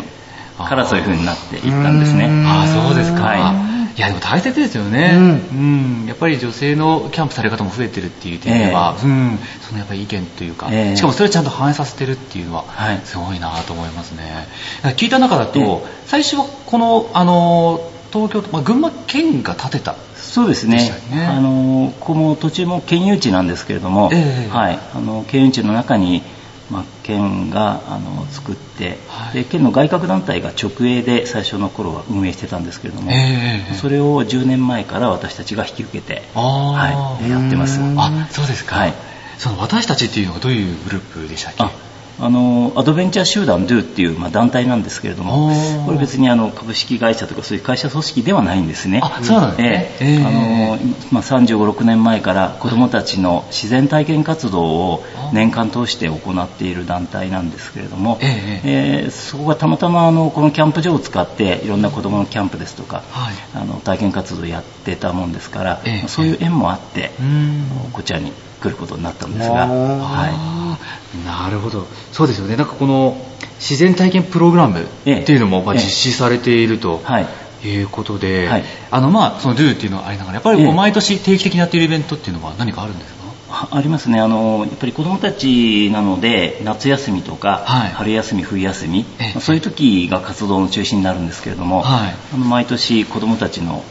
[0.59, 2.27] からそういう風になっていったんですね。
[2.47, 3.70] ああそうですか、はい
[4.01, 6.01] い、やでも大切ですよね、うん。
[6.01, 6.07] うん。
[6.07, 10.97] やっぱり女性のキャンプされる方も増えてるっていう点では、えうん、そのやっぱり意見というか、ええ。
[10.97, 13.01] しかもそれをちゃんと反映させてるっていうのははい。
[13.05, 14.49] すごいなと思いますね、
[14.97, 15.79] 聞いた中だと、ええ。
[16.07, 20.91] 最初はこのあの東京都、まあ、群馬県が建てたそうですね。
[21.11, 21.27] ね。
[21.27, 24.49] あのここも途中も県有地なんですけれども、ええ。
[24.49, 26.23] はい、あの県有地の中に、
[26.71, 29.35] まあ、県があの作って、はい。
[29.35, 37.81] で県の外郭団体が直営で最初の頃は運営してたんですけれども、ええそれを10年前から私たちが引き受けて、はい、やってます。
[37.81, 38.95] うんあそうですか、はい。
[39.39, 41.90] その私たちっていうのがどういうグループでしたっけ？
[42.21, 45.51] ああのアドベンチャー集団 DO っていう、まあ、団体なんですけれども
[45.87, 49.01] これ別にあの株式会社とかそういう会社組織ではないんですね。
[49.03, 49.97] あそうなんですね。
[50.01, 50.19] ええ。
[50.19, 50.25] ええ。
[50.25, 50.79] あの
[51.11, 63.35] まあ、35、6年前から子どもたちの自然体験活動を年間通して行っている団体なんですけれども、ええーそこがたまたまあのこのキャンプ場を使っていろんな子どものキャンプですとか、はい。
[63.55, 65.99] あの体験活動をやってたもんですから、ええ。
[66.01, 67.91] まあそういう縁もあって、うん。
[67.93, 71.27] こちらに来ることになったんですが、はい。
[71.27, 71.87] なるほど。
[72.13, 72.57] そうですよね。
[72.57, 73.17] なんかこの
[73.59, 75.81] 自然体験プログラムってええいうのもまあええ。
[75.81, 77.27] 実施されているとはい。
[77.63, 78.65] いうことで、はい。
[78.91, 80.75] あのまあその Do っていうのはありながらやっぱりこうええ。
[80.75, 83.21] 毎年定期的にやっているイベントっていうのは何かあるんですか、
[83.51, 84.21] あありますね。
[84.21, 87.91] あのやっぱり子どもたちなので夏休みとか、はい。
[87.91, 89.33] 春休み冬休み、ええ。
[89.35, 92.15] まあそういう時が活動の中心になるんですけれども、はい。
[92.35, 93.85] あの毎年子どもたちの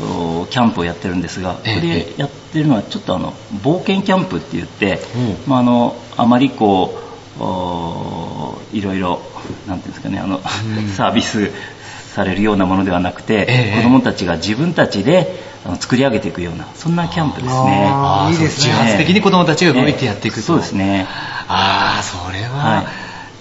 [0.00, 1.80] おキャンプをやってるんですがこええ。
[1.80, 5.00] れやってるのはちょっとあの冒険キャンプって言って、
[5.46, 6.98] おまあ、あのあまりこ
[7.38, 9.20] うおいろいろ
[9.66, 10.88] なんていうんですかねあのうん。
[10.94, 11.50] サービス
[12.14, 13.76] されるようなものではなくて、ええ。
[13.78, 17.90] 子どもたちが自分たちであの作り上げていくようなそんなキャンプですね。
[18.30, 18.72] いいですね。
[18.72, 21.06] 自発的に子どもたちが動いてやっていくと、そうですね。
[21.48, 22.86] ああそれは、はい。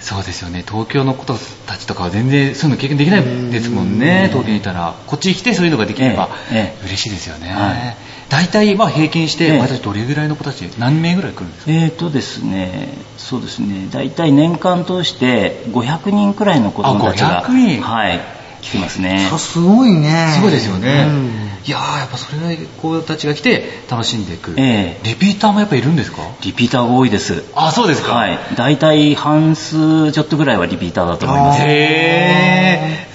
[0.01, 0.65] そうですよね。
[0.67, 4.27] 東京の子たちとかは全然そういうの経験できないですもんね。
[4.29, 4.95] 東京にいたら。
[5.05, 6.85] こっちに来てそういうのができればえええ。
[6.87, 7.95] 嬉しいですよね、はい
[8.33, 9.59] 大体まあ平均してええ。
[9.59, 17.81] 毎年どれぐらいの子たち何名ぐらい来るんですか、えーとですね、そうですね、大体年間通して500人くらいの子供たちが、あ500人。
[17.83, 18.19] はい、
[18.61, 19.29] 来てますね。
[19.37, 20.31] すごいね。
[20.35, 21.31] すごいですよね、うん。
[21.65, 25.07] いやーやっぱそれぐらい子たちが来て楽しんでいく、ええ。
[25.07, 26.23] リピーターもやっぱいるんですか？
[26.41, 27.43] リピーターが多いです。
[27.55, 28.13] あそうですか。
[28.13, 31.61] はい、大体半数ちょっとぐらいはリピーターだと思います。
[31.61, 33.07] へえ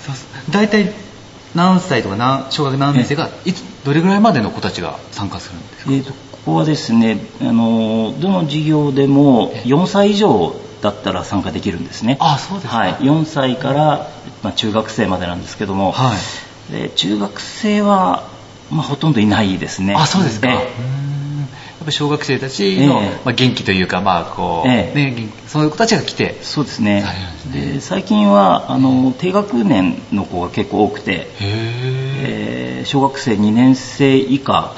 [0.51, 0.93] 大体
[1.59, 5.93] 何歳とか何小学何年生がいつどれぐらいまでの子たちが参加するんですか？
[5.93, 12.17] えーとここはですね、あのどの授業でも4歳以上だったら参加できるんですね。
[12.21, 12.79] あそうですか。
[12.79, 14.09] はい、4歳から、
[14.43, 16.15] まあ、中学生までなんですけども、は
[16.71, 16.73] い。
[16.73, 18.29] で中学生は、
[18.71, 19.95] まあ、ほとんどいないですね。
[19.95, 21.18] あそうですか、えー
[21.89, 23.11] ぱ小学生たちの、ええ。
[23.25, 25.11] まあ、元気というかまあこう、ええ。
[25.11, 26.39] ね、そういう子たちが来て。
[26.43, 27.05] そうですね。
[27.53, 31.29] で最近はあの低学年の子が結構多くて、へえ。
[31.41, 34.73] えー小学生2年生以下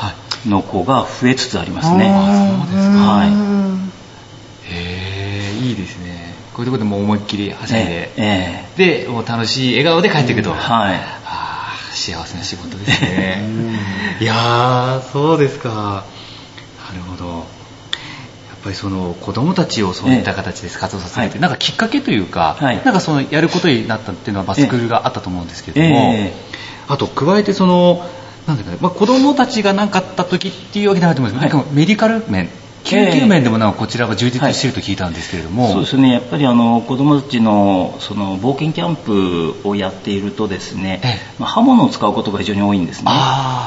[0.46, 2.96] の子が増えつつありますね、あそうですか。
[2.96, 3.26] は
[4.64, 6.34] へえいいですね。
[6.54, 10.56] こういうところでもう思いっきりはしゃいで、えでもう楽しい笑顔で帰っていくと、は
[10.92, 11.00] い。
[11.24, 13.42] あー幸せな仕事ですね。
[14.20, 15.68] いやーそうですか。
[15.68, 16.04] な
[16.92, 17.28] るほど。
[17.28, 22.84] やっぱりその子供たちをそういった形で活動させるって、はいなんかきっかけというか、はい。
[22.84, 24.62] なんかそのやることになったっていうのは、まあ、え。
[24.62, 26.32] えスクールがあったと思うんですけれども、え
[26.88, 28.04] あと加えてその
[28.46, 31.66] なんだかね、まあ、子供たちが何かあった時っていうわけではないと思うんですけど、はい。
[31.72, 32.50] メディカル面
[32.84, 36.12] 救急面でもなんかこちらが充実していると聞いたんですけれども、そうですね。
[36.12, 41.34] やっぱりあの子どもたちのその冒険キャンプをやっているとですね、ええ。
[41.38, 43.10] まあ刃物を使うことが非常に多いんですね。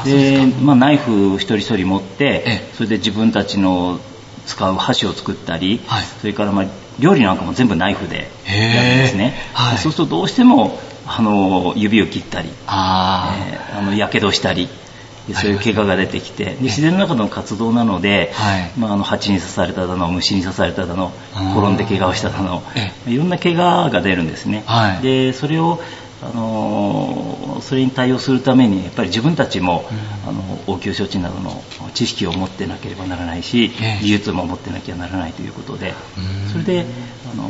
[0.05, 0.61] でですか。
[0.63, 2.69] まあ、ナイフ一人一人持って、ええ。
[2.73, 3.99] それで自分たちの
[4.45, 6.03] 使う箸を作ったり、はい。
[6.21, 6.65] それからまあ
[6.99, 9.77] 料理なんかも全部ナイフでやるんですね、はい。
[9.77, 12.49] そうするとどうしてもあの指を切ったり
[13.97, 14.69] やけどしたり
[15.27, 18.71] でそういう怪我が出てきてで自然の中の活動なので、はい。
[18.77, 21.13] まあ、あの蜂に刺されただの虫に刺されただの
[21.55, 25.01] 転んで怪我をしただのえいろんな怪我が出るんですね、はい。
[25.01, 25.79] でそれを
[26.21, 29.85] あのーそれに対応するためにやっぱり自分たちも、
[30.27, 34.01] あの応急処置などの知識を持ってなければならないし、ええ。
[34.01, 35.93] 技術も持ってなきゃならないということで。
[36.17, 36.49] うん。
[36.49, 36.85] それで、
[37.31, 37.47] あの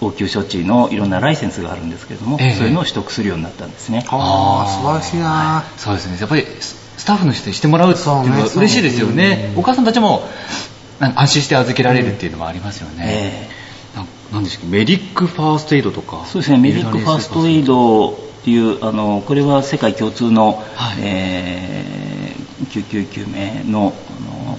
[0.00, 2.54] 応急処置のいろんなライセンスがあるんですけれども、ええ。
[2.54, 4.04] そういうのを取得するようになったんですね。
[4.08, 5.64] ああ、素晴らしいな。
[5.76, 6.18] そうですね。
[6.20, 9.52] やっぱりススタッフの人にしてもらうっていうのは嬉しいですよね。
[9.56, 10.28] お母さんたちも
[10.98, 13.48] なんか安心して預けられるっていうのもありますよね、
[13.94, 16.24] えなんなんでしょうメディックファーストエイドとか。
[16.26, 20.96] そうですね、メディックファーストエイドっていう、あのこれは世界共通の、はい。
[21.00, 22.06] えー
[22.70, 24.58] 救急救命のあの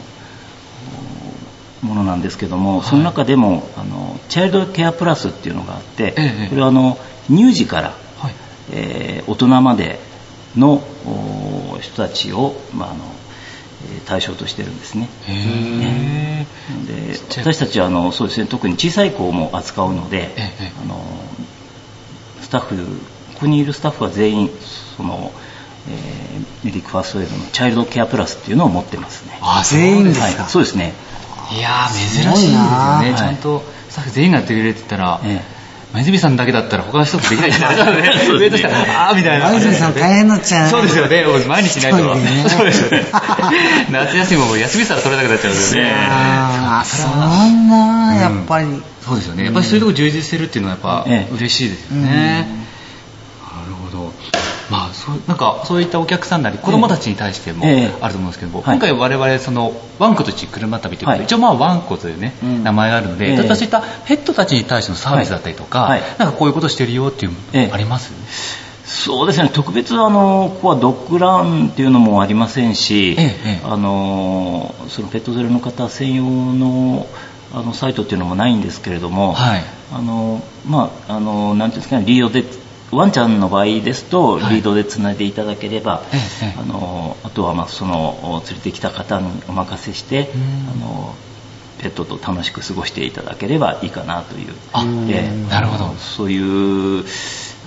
[1.87, 6.97] ものなんですけども、その中でもあのチャイルドケアプラスっていうのがあって、ええこれはあの
[7.29, 8.33] 乳児から、はい。
[8.71, 9.99] えー大人まで
[10.55, 12.99] のお人たちを、まああの
[13.91, 15.09] えー対象としてるんですね。
[15.27, 16.45] へ
[16.85, 21.01] で私たちはあのそうですね特に小さい子も扱うので、ええあの
[22.41, 22.75] スタッフ
[23.33, 24.49] ここにいるスタッフは全員
[24.95, 25.31] その、
[25.89, 26.27] えー
[26.63, 29.37] メディックファーストエイドのチャイルドケアプラスっていうのを持ってますね。
[29.41, 30.43] あ全員ですか。
[30.43, 30.93] はい、そうですね。
[31.51, 35.41] いやー珍しいですよね、はいちゃんとスタッフ全員がやってくれるって言ったら、え
[35.93, 37.51] 前泉さんだけだったら他の人とできない。
[37.51, 39.45] じゃないですか上としたらあーみたいな。
[39.45, 40.63] 前泉さん大変になっちゃう。
[40.65, 41.25] ねそうですよね。
[41.47, 42.13] 毎日いないと
[42.49, 43.05] そうですよね。
[43.89, 45.91] 夏休みも休みしたら取れなくなっちゃうんですよね。
[45.93, 48.65] ああ、そんな、やっぱり。
[49.05, 49.45] そうですよね。
[49.45, 51.35] やっぱりそういうとこ充実してるっていうのはやっぱええ。
[51.35, 52.47] 嬉しいですよね、
[54.69, 57.97] まあそうなんかそういったお客さんなり子供たちに対してもええ。
[58.01, 58.77] あると思うんですけども、はい。
[58.77, 61.25] 今回我々そのワンコとして車旅ということで、はい。
[61.25, 62.63] 一応まあワンコというね、うん。
[62.63, 63.37] 名前があるので、ええ。
[63.37, 66.01] そういったペットたちに対してのサービスだったりとか、はい。
[66.17, 67.67] なんかこういうことしてるよっていうええ。
[67.67, 68.13] のあります、
[68.85, 73.65] そうですね特別あのここはドッグランっていうのもありませんし、ええええ。
[73.65, 77.07] あのそのペット連れの方専用の
[77.53, 79.63] あのサイトっていうのもないんですけれども、はい。
[79.93, 82.43] あのまああのなんていうんですかねリードで
[82.91, 84.59] ワンちゃんの場合ですとリはい。
[84.59, 86.59] ードでつないでいただければ、ええええ。
[86.59, 90.83] あのあとはまあその連れてきた方にお任せしてうん。
[90.83, 91.15] あの
[91.79, 94.55] ペットと楽しく過ごしていただければいいかなという。
[94.73, 95.51] あええ。
[95.51, 95.93] なるほど。
[95.95, 97.05] そういう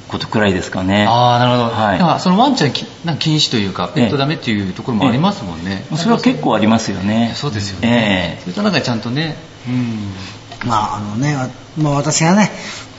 [0.09, 1.07] ことくらいですかね。
[1.07, 1.99] ああなるほど、はい。
[1.99, 7.33] だからそのワンちゃんきなんか禁止というかペットダメっていうところもありますもんね、それは結構ありますよね。
[7.37, 9.37] そうですよね、えそういった中でちゃんとね
[9.69, 10.69] うん。
[10.69, 12.51] まあ、あのね、わまあ私がね、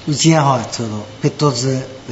[0.07, 1.51] うちがほらちょうどペット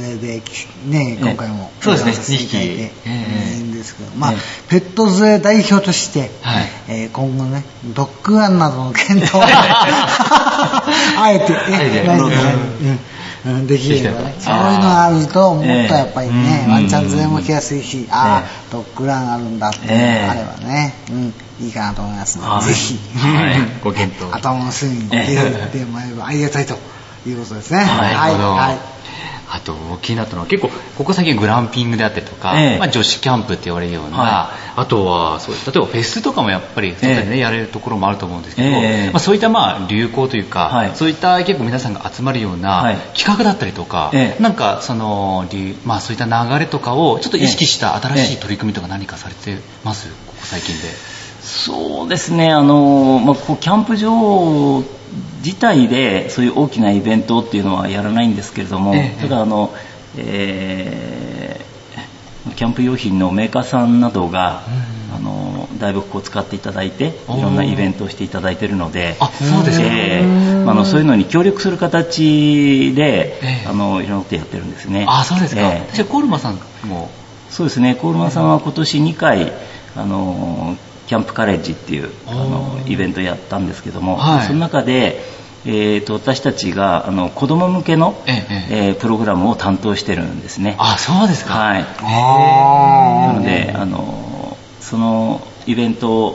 [0.00, 0.42] ズで、
[0.86, 6.68] ね、今回も、そうですねやらせていいんですけど、まあええ、ペットズ代表として、はい。
[6.88, 12.06] えー今後ね、ドッグランなどの検討を、 あえて、あえて。
[12.06, 12.98] 来年
[13.44, 21.34] うんできればね、できそういうのがあると、もっとやっぱりね、ええワンちゃん連れも来やすいし、ああえ、ドッグランあるんだっていうのがあればね、うん、
[21.64, 23.56] いいかなと思いますのはいで、ぜひ、はい。
[23.82, 24.28] ご検討。
[24.34, 26.76] 頭の隅に入れてもらえればありがたいと
[27.26, 27.78] いうことですね。
[27.78, 28.89] なるほど、はい。
[29.52, 32.78] あと気になったのは結構ここ最近グランピングであったりとか、ええ。
[32.78, 39.10] まあ、女子キャンプって言われるような、はあとはそう例えばフェスとかもやっぱり外でね、ええやれるところもあると思うんですけど、ええ。
[39.10, 40.94] まあ、そういったまあ流行というか、はい。
[40.94, 44.42] そういった結構皆さんが集まるようなはい企画だったりとか、ええ。
[44.42, 50.08] なんかその流、まあ、そういった流れとかをちょっと意識した新しいええ取り組みとか何かされてます？
[50.08, 50.88] ここ最近で。
[51.40, 54.84] そうですねあの、まあ、こうキャンプ場
[55.44, 59.22] 自体でそういう大きなイベントっていうのはやらないんですけれども、ええ。
[59.22, 59.74] ただあの、
[60.16, 61.70] えー
[62.56, 64.62] キャンプ用品のメーカーさんなどが、
[65.14, 69.86] あのだいぶこう使っていただいていろんなイベントをしていただいているのであそうですか。
[69.86, 73.66] えーそういうのに協力する形で、ええ。
[73.68, 75.04] あのいろんなことやってるんですね。
[75.08, 75.94] あそうですか、ええ。
[75.94, 77.10] じゃあコールマさんも。
[77.50, 79.52] そうですね、コールマンさんは今年2回、
[79.96, 80.76] あの
[81.10, 84.46] キャンプカレッジっていうあのイベントやったんですけども、はい。
[84.46, 85.20] その中で、
[85.66, 90.76] えー、と私たちがあの子供向けの、えええープログラムを担当してるんですね。
[90.78, 96.28] あそうですか、はい、あなのであのそのイベント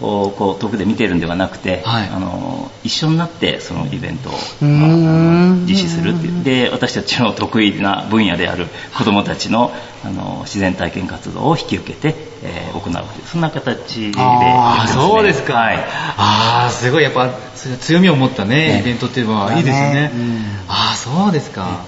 [0.00, 2.08] をこう遠くで見てるんではなくて、はい。
[2.08, 4.32] あの一緒になってそのイベントを、
[4.64, 9.72] まあ実施するってで私たちの得意な分野である子どもたちの
[10.04, 12.14] あの自然体験活動を引き受けて、
[12.46, 15.76] えー行うというそんな形であそうですか、はい。
[15.76, 17.02] ああすごい。
[17.02, 17.30] やっぱ
[17.80, 20.10] 強みを持ったねねイベントっていうのはいいですよねね。
[20.14, 20.44] うん。
[20.68, 21.84] ああそうですか、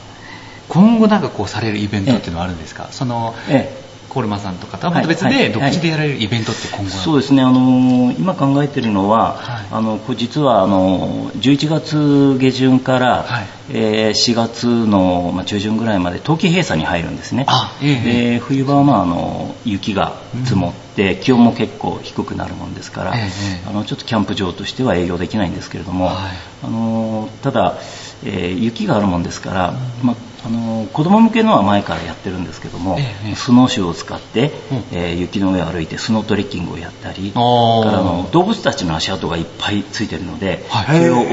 [0.68, 17.46] 今後なんかこうされるイベントっていうのはあるんですか、そのえコールマンさんとかとはまた別で独自でやられるイベントって今後そうですね、あの今考えているのは、はい、あの実はあの11月下旬から、はい、えー、4月の、まあ、中旬ぐらいまで冬季閉鎖に入るんですね、
[17.82, 26.14] えー、冬場は、まあ、あの雪が積もって、うん、気温も結構低くなるもんですから、えー、あのちょっとキャンプ場としては営業できないんですけれども、はい、
[26.62, 27.78] あのただ、
[28.24, 41.24] えー、雪があるもんですから、うん、まああの子供向けのは前からやってるんですけども、ええ、スノーシューを使って、うん、えー、雪の上を歩いてスノートレッキングをやったりからの動物たちの足跡がいっぱいついてるので、はい、それを追う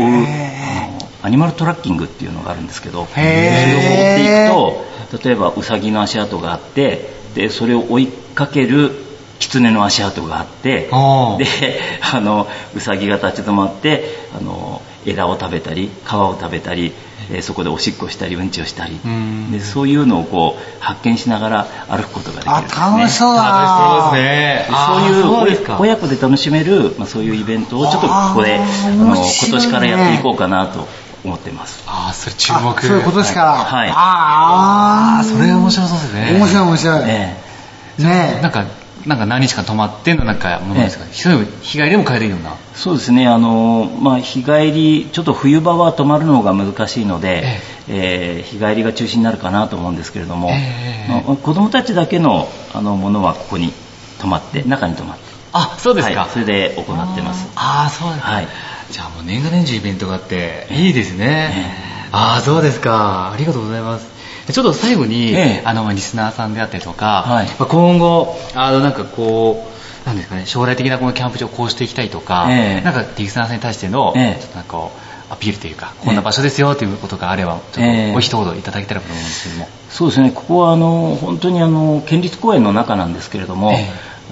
[1.21, 3.33] アニマルトラッキングっていうのがあるんですけどそれを追っ
[4.15, 8.91] ていくと例えばウサギの足跡があってでそれを追いかける
[9.39, 10.89] 狐の足跡があってで
[12.01, 14.03] あのウサギが立ち止まって
[14.37, 16.93] あの枝を食べたり皮を食べたり
[17.31, 18.99] えー、そこでおしっこしたりうんちをしたり。
[19.51, 23.43] でそういうのをこう発見しながら歩くことができるんです、ね、あ楽しそうだ。
[23.43, 24.75] 楽しそうですね。
[24.85, 30.87] そういう親子で楽しめる、まあ、そういうイベントをちょっとここであの今年からやっていこうかなと
[31.23, 31.83] 思ってます。
[31.87, 32.79] ああそれ注目。
[32.81, 33.41] それ今年か。
[33.41, 33.89] らはい。
[33.89, 36.37] ああそれ面白そうですね。
[36.37, 37.05] 面白い面白い。
[37.05, 37.37] ね
[37.97, 38.65] ねなんか
[39.05, 41.11] なんか何日か泊まってのなんかものですか、ええ、
[41.61, 42.55] 日帰りでも帰れるような？
[42.73, 43.27] そうですね。
[43.27, 48.37] あの、まあ、日帰りちょっと冬場は泊まるのが難しいので、ええ。
[48.37, 53.71] えー、日帰りが中心になるかなと思うんですけれども、えまあ、子供たちだけのあのものはここに
[54.19, 55.23] 泊まって中に泊まって。
[55.53, 57.47] あそうですか、はい、それで行ってます。
[57.55, 58.47] ああそうですか、はい、
[58.91, 63.31] じゃあもう年が年中イベントがあっていいですね、ああそうですか。
[63.31, 64.14] ありがとうございます
[64.51, 74.89] ちょっと最後に、ええ、あのリスナーさんであったりとか、はい、まあ、今後あのなんかこうなんですかね将来的なこのキャンプ場をこうしていきたいとか、え、なんかリスナーさんに対しての、ちょっとなんか
[75.29, 80.31] アピールというかこんな場所ですよということがあればちょっとお一言いただけたらと思うんですけども、そうですね。
[80.31, 83.71] ここはあの本当にあの県立公園の中なんですけれども、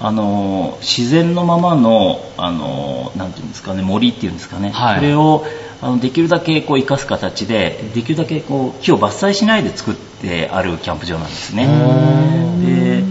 [0.00, 5.44] あの自然のままのあのなんていうんですかね森っていうんですかね、はい、それを
[5.84, 11.66] あのできるだけこう生かす形でできるだけこう木を伐採しないで作ってあるキャンプ場なんですね。
[11.66, 13.04] で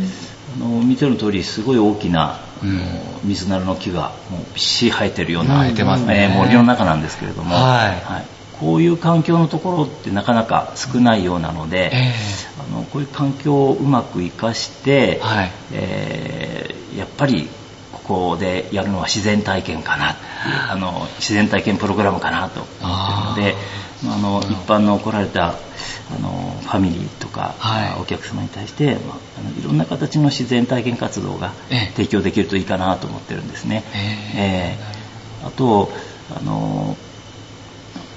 [0.56, 2.82] あの見ての通りすごい大きな、うん、
[3.26, 5.60] 水なるの木がもうびっしり生えてるような、
[6.08, 6.30] ね。
[6.32, 8.26] えー、森の中なんですけれども、はい、はい、
[8.60, 17.48] こういう環境のところってなかなか少ないようなので、えー、あのこういう環境をうまく生かして、はい、えー、やっぱり
[18.04, 20.16] ここでやるのは自然体験かな。
[20.70, 22.94] あの自然体験プログラムかなと思
[23.34, 23.56] ってるので
[24.06, 25.54] あの一般の来られた
[26.12, 31.54] あのファミリーとか、はい、お客様に対して、まあ、あのいろんな形の自然体験活動が
[31.96, 33.84] 提供できるといいかなと思ってるんですね。
[34.36, 35.90] えー、あと
[36.38, 36.98] あの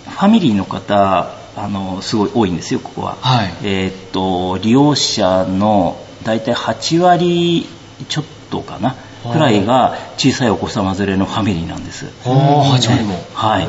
[0.08, 7.66] ファミリーの方あのすごい多いんですよここは、はい、えー、っと利用者の大体8割
[8.08, 8.96] ちょっとかな
[9.32, 12.06] くらいが小さいお子様連れのファミリーなんです。
[12.24, 13.14] 8割も。
[13.34, 13.66] はい。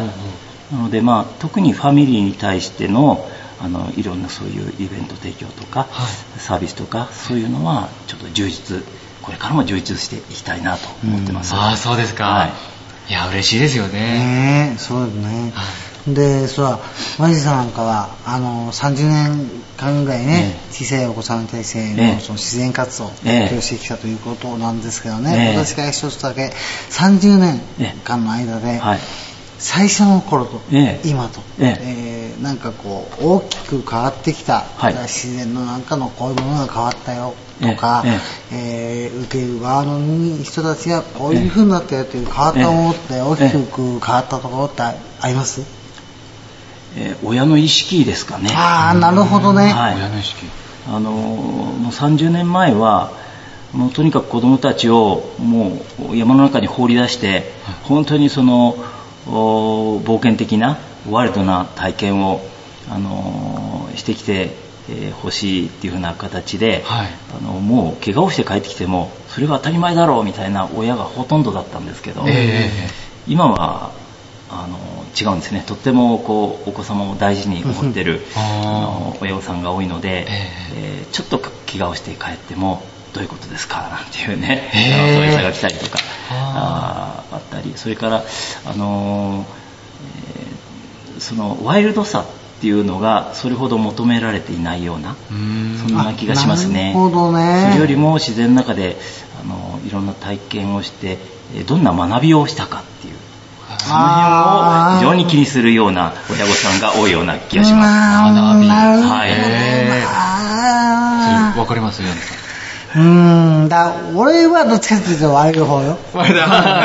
[0.73, 3.27] なので、まあ、特にファミリーに対しての
[3.59, 6.03] あのいろんなそういうイベント提供とか、は
[6.35, 8.83] い、サービスとかそういうのはちょっと充実
[9.23, 11.55] これからも充実していきたいなと思ってます。
[11.55, 12.25] ああそうですか。
[12.25, 12.51] はい、
[13.09, 14.73] いや嬉しいですよね。
[14.73, 15.51] ねそうですね。
[15.55, 16.79] はいでそら
[17.19, 26.51] マジさんなんかはあの30年間ぐらいね、小さいお子さんに対してのその自然活動を提供してきたということなんですけどね、私が一つだけ
[26.89, 27.61] 30年
[28.03, 28.79] 間の間で、
[29.59, 30.61] 最初の頃と
[31.03, 38.03] 今と、えー、なんかこう大きく変わってきた、はい、自然のなんかのこういうものが変わったよとか、
[38.51, 44.95] えー、受ける側の人たちがこういう風になったよという変わったものって大きく変わったところってあ
[45.27, 45.76] ります？
[46.95, 48.51] えー、親の意識ですかね。
[48.53, 50.45] ああなるほどね、はい、親の意識。
[50.87, 53.11] あのもう30年前は
[53.73, 57.51] もうとにかく子どもたちをもう山の中に放り出して、
[57.83, 58.75] 本当にその
[59.25, 60.77] 冒険的な
[61.09, 62.41] ワイルドな体験を、
[62.89, 64.55] あのしてきて
[65.21, 73.91] ほしいっていう風な形で、はい、あのもう怪我をして帰ってきてもそれは当たり前だろうみたいな親がほとんどだったんですけど、えー、今は
[74.49, 74.77] あの
[75.19, 75.63] 違うんですね。
[75.65, 78.39] とってもこうお子様を大事に思ってるあ
[79.13, 80.27] の親御さんが多いので、えー、
[80.75, 83.81] えー、ちょっと怪我をして帰ってもどういうことですか？
[83.89, 85.99] なんていうね、えー、問い合わせが来たりとか
[86.31, 87.73] ああったり。
[87.75, 88.23] それから
[88.65, 89.45] あの、
[91.15, 96.91] えー、そのワイルドさっていうのがそれほど求められていないようなそんな気がしますね。
[97.31, 97.67] ね。
[97.69, 98.97] それよりも自然の中で
[99.43, 101.19] あのいろんな体験をして
[101.67, 103.16] どんな学びをしたかっていう
[103.87, 108.35] その辺を非常に気にするような親御さんが多いような気がします。
[108.35, 108.67] 学び。
[108.67, 109.25] は
[111.55, 111.59] い。
[111.59, 112.09] わかりますよ、
[112.95, 115.97] うーん、だ俺はどっちかっていうとワイルド方よ。
[116.13, 116.41] ワイルド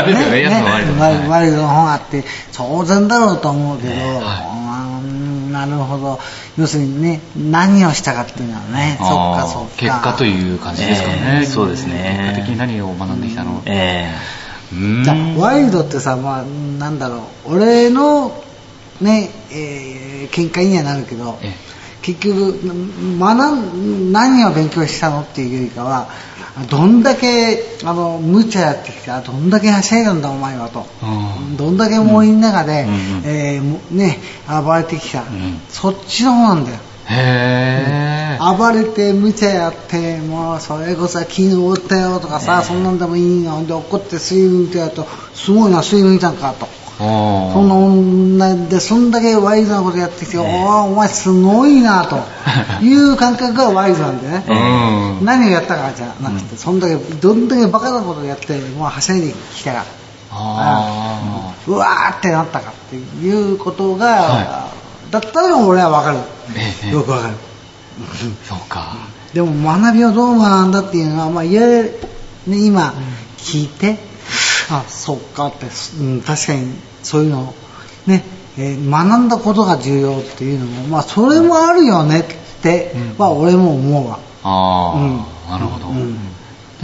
[0.07, 3.95] ですよねやつはワイルドワイルドワイルドの方があって、当然だろうと思うけど、
[5.53, 6.19] なるほど。
[6.59, 9.77] 要するにね、何をしたかっていうのはね、そっかそっか。
[9.77, 11.43] 結果という感じですかね。
[11.43, 14.42] えーそうですね結果的に何を学んできたのえうー
[15.39, 18.43] ワイルドってさ、まあ、なんだろう、俺の、
[19.01, 20.03] ね、えー
[20.33, 21.53] 見解にはなるけど、え
[22.03, 22.59] 結局、
[23.19, 26.09] 学ん、何を勉強したのっていうよりかは、
[26.69, 30.87] どんだけ、あの、無茶やってきた、どんだけはしゃいだんだお前はと。
[31.03, 31.57] うん。
[31.57, 32.87] どんだけ森の中で、
[33.25, 33.61] え
[33.91, 34.19] ね、
[34.49, 35.61] 暴れてきた、ん。
[35.69, 36.79] そっちの方なんだよ。
[37.13, 38.57] へー。
[38.57, 45.05] 暴れて無茶やってもうそれこそ昨日おったよとかさ、そんなんでもいいので怒って水抜いてやると
[45.35, 46.67] すごいな水抜いたんかと
[46.99, 50.47] そんな女でそんだけワイルドなことやってきて、おー
[50.83, 52.19] お前すごいなと。
[52.85, 55.25] いう感覚がワイルドなんでね、うん。
[55.25, 59.85] 何をやったかじゃなくて、そんだけどんだけバカなことをやってもうはしゃいできたか
[60.31, 64.69] あうわーってなったかっていうことが、は
[65.13, 66.19] だったら俺はわかる、
[66.57, 67.35] ええよくわかる。
[67.35, 68.35] ー。
[68.47, 68.97] そうか。
[69.35, 71.99] でも学びをどう学んだっていうのは、まあ、いわゆる、
[72.47, 72.95] ね、今
[73.37, 73.99] 聞いて、
[74.71, 75.67] あそっかって、
[76.01, 77.55] うん、確かにそういうの、
[78.07, 78.25] ね
[78.57, 82.25] えー学んだことが重要っていうのも、まあ、それもあるよねっ
[82.63, 84.19] ては俺も思うわ。
[84.43, 85.25] あうん。
[85.47, 85.89] あ、なるほど。
[85.89, 86.17] うん。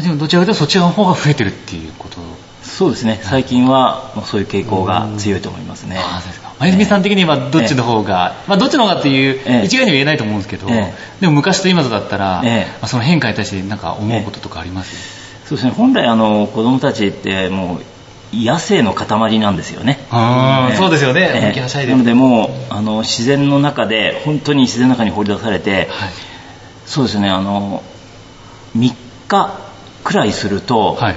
[0.02, 2.18] でもどちらかというとそっちの方が増えてるっていうこと。
[2.62, 3.20] そうですね。
[3.22, 5.96] 最近はそういう傾向が強いと思いますね。
[5.96, 6.64] うですか。
[6.64, 9.64] まゆみさん的にはどっちの方が、まあどっちの方がっていう、ええ。
[9.64, 10.94] 一概には言えないと思うんですけど、ええ。
[11.20, 12.72] でも昔と今とだったら、ええ。
[12.72, 15.72] まあその変化に対してなんか思うこととかあります、そうですね。
[15.72, 17.82] 本来あの子供たちってもう
[18.32, 19.98] 野生の塊なんですよね。
[20.10, 21.30] あーそうですよね。
[21.34, 21.40] ええ。
[21.40, 21.92] 本気はしゃいで。
[21.92, 26.10] なのでもうあの自然の中で本当に自然の中に放り出されて、はい。
[26.86, 27.82] そうですねあの
[28.76, 28.94] 3
[29.28, 29.58] 日
[30.04, 31.16] くらいすると、はい。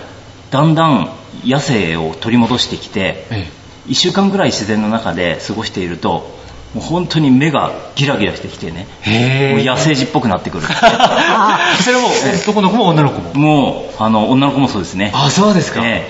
[0.51, 1.09] だんだん
[1.45, 3.49] 野生を取り戻してきてえ
[3.91, 6.39] 1週間くらい自然の中で過ごしていると
[6.73, 8.87] もう本当に目がギラギラしてきてね
[9.53, 11.83] もう野生児っぽくなってくる え。
[11.83, 13.33] それはもう男の子も女の子も。
[13.33, 15.81] もうあの女の子もそうですねあ、そうですか。
[15.83, 16.07] え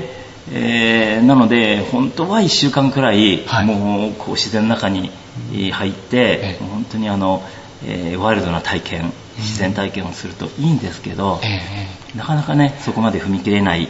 [0.00, 0.12] え
[0.54, 5.10] えーなので本当は1週間くらい、はいもうこう自然の中に
[5.52, 7.42] えー入って、う本当にあの、
[7.86, 11.48] えーワイルドな体験自然体験をするといいんですけど、え。
[11.48, 12.18] ええ。
[12.18, 13.88] なかなかねそこまで踏み切れない、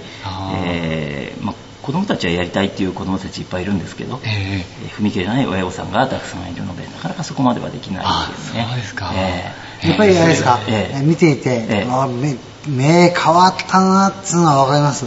[0.64, 4.64] えーまあ、子供たちはやりたいっていう子供たちいっぱいいるんですけど、ええ。
[4.84, 8.62] えー踏み切れない親御さんがたくさんいるのでなかなかそこまではできないですね。
[8.62, 9.10] あそうですか。
[9.14, 11.00] えーやっぱりあれですか、ええ。
[11.02, 11.86] 見ていて、ええ。
[11.90, 12.36] あ目
[12.68, 15.06] 目変わったなっつうのはわかります？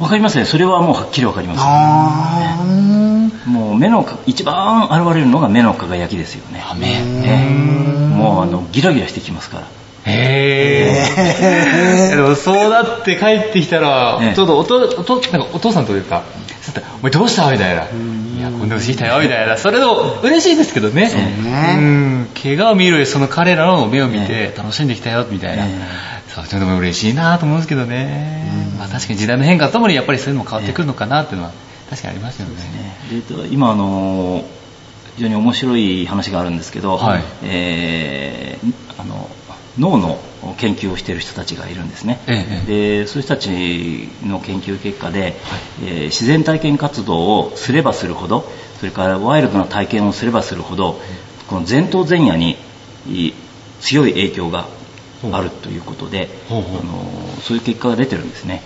[0.00, 0.44] わかりますね。
[0.44, 3.48] それはもうはっきりわかりますあー。
[3.48, 6.64] もう目のか一番現れるのが目の輝きですよね。
[6.68, 6.88] あ目。
[6.88, 8.16] ええ。
[8.16, 9.68] もうあのギラギラしてきますから
[10.06, 11.02] へ
[12.12, 12.16] え。
[12.16, 16.22] でもそうなって帰ってきたら、ええちょうどおとおとなんかお父さんというか、
[17.00, 17.50] お前どうした？
[17.50, 17.82] みたいな。
[17.82, 19.56] いや、こんなことしたよみたいな。
[19.56, 21.08] それでも嬉しいですけどね。
[21.08, 22.28] ねうん。
[22.40, 25.64] 怪我を見るよりその彼らの目を見て楽しんできたよみたいな。
[25.64, 25.68] え
[26.28, 28.48] そう、それでも嬉しいなと思うんですけどね。
[28.78, 31.52] まあ確かに時代の変化ともにやっぱりそういうのも変わってくるのかなっていうのは
[31.90, 32.54] 確かにありますよね。
[33.10, 34.44] でと今あの
[35.16, 39.28] 非常に面白い話があるんですけど、はいえーあの
[39.78, 40.18] 脳の
[40.58, 45.36] 研究をしている人たちがいるんですね、えでそういう人たちの研究結果で、
[45.82, 48.48] えー自然体験活動をすればするほど
[48.78, 51.00] それからワイルドな体験をすればするほど
[51.48, 52.56] この前頭前野に
[53.08, 53.32] い
[53.80, 54.66] 強い影響が
[55.32, 56.62] あるということで、あの
[57.42, 58.62] そういう結果が出てるんですね。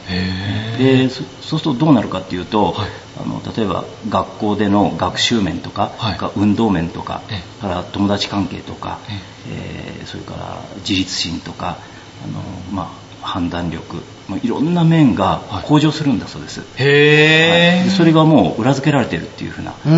[0.79, 2.91] でそそうするとどうなるかっていうと、はい。
[3.23, 6.19] あの例えば学校での学習面とか、はい。
[6.19, 7.23] から運動面とか、
[7.61, 9.21] から友達関係とか、え。
[9.49, 11.79] えーそれから自立心とか
[12.25, 17.79] あの、まあ、判断力まあいろんな面がはい向上するんだそうです、へえ。
[17.79, 19.93] はいでそれがもう裏付けられてるっていうふうなそう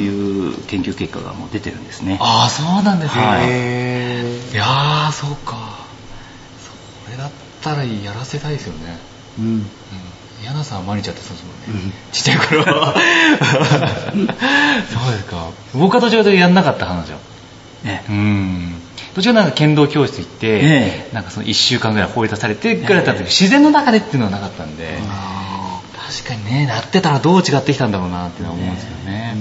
[0.00, 3.22] いう研究結果がもう出てるんですねああ、そうなんですね。
[3.22, 5.86] はいへいやー、そうか。
[7.04, 7.30] それだっ
[7.62, 8.98] たらやらせたいですよね。
[9.38, 9.66] ーうんうん。
[10.44, 11.84] ヤナさんは毎日やってそうですもんね。
[11.84, 12.94] うんちっちゃい頃は。
[14.14, 15.48] そうですか。
[15.74, 17.16] 僕は途中でやんなかった話を。
[17.84, 18.82] ねうん。
[19.16, 21.14] 途中なんか剣道教室行って、ええ。
[21.14, 29.36] なんかその1週間ぐらい放り出されてくらいだったんですけど、自然の中でっていうのはなかったんで、あ確かにね、なってたらどう違ってきたんだろうなっていうのは思うんですよーね。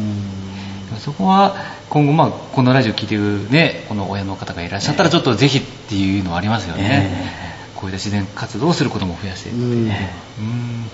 [0.97, 1.57] そこは
[1.89, 7.33] 今後まあこのラジオ聞いてるねこの親の方がいらっしゃったらちょっとぜひっていうのはありますよね、
[7.75, 10.45] こういった自然活動をすることも増やしていってうん。
[10.45, 10.89] うん。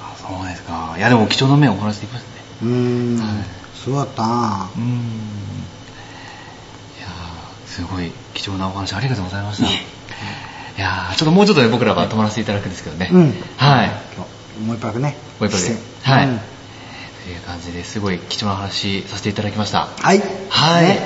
[0.00, 0.94] あそうですか。
[0.96, 2.44] いやでも貴重な面をお話しできましたね。
[2.62, 3.16] うん。
[3.16, 3.46] はい。
[3.74, 4.70] そうだったな。
[4.76, 5.75] うん
[7.76, 9.68] すごい貴重なお話ありがとうございました。
[9.68, 9.70] い
[10.80, 13.10] やーちょっともうちょっとね、僕らは泊まらせていただくんですけどね。
[13.12, 13.90] うんはい。
[14.64, 15.14] もう一泊ね。
[15.38, 19.88] もう一泊ではいうんという感じですごい貴重な話させていただきました。
[20.00, 20.22] はい。
[20.48, 20.84] はい。
[20.84, 21.00] ね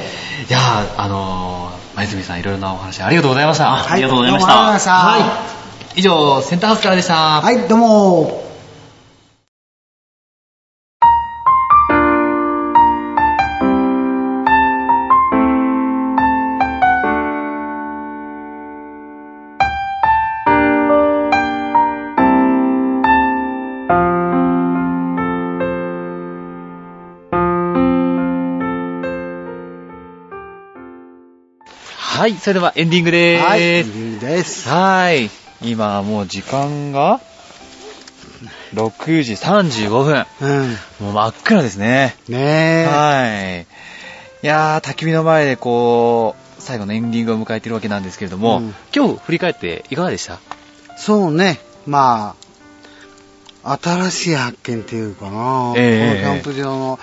[0.48, 3.72] いやーあのー、前泉さんいろいろなお話ありがとうございました。
[3.72, 5.98] はいありがとうございましたどうもありがとうございましたはい。
[5.98, 7.40] 以上、センターハウスからでした。
[7.40, 8.49] はい、どうも。
[32.20, 33.48] はい、それではエンディングでーす。
[33.48, 33.60] はい、
[34.12, 34.68] いいです。
[34.68, 35.30] はい。
[35.62, 37.18] 今はもう時間が
[38.74, 40.26] 6時35分。
[40.42, 40.68] うん。
[41.06, 42.16] もう真っ暗ですね。
[42.28, 42.84] ねえ。
[42.84, 43.62] はい。
[43.62, 43.66] い
[44.46, 50.40] やー、焚き火の前でこう、最後のエンディングを迎えているわけなんですけれども、うん今日振り返っていかがでした？
[50.98, 51.58] そうね。
[51.86, 52.36] ま
[53.64, 55.72] あ、新しい発見っていうかな。
[55.74, 56.98] ええこのキャンプ場の、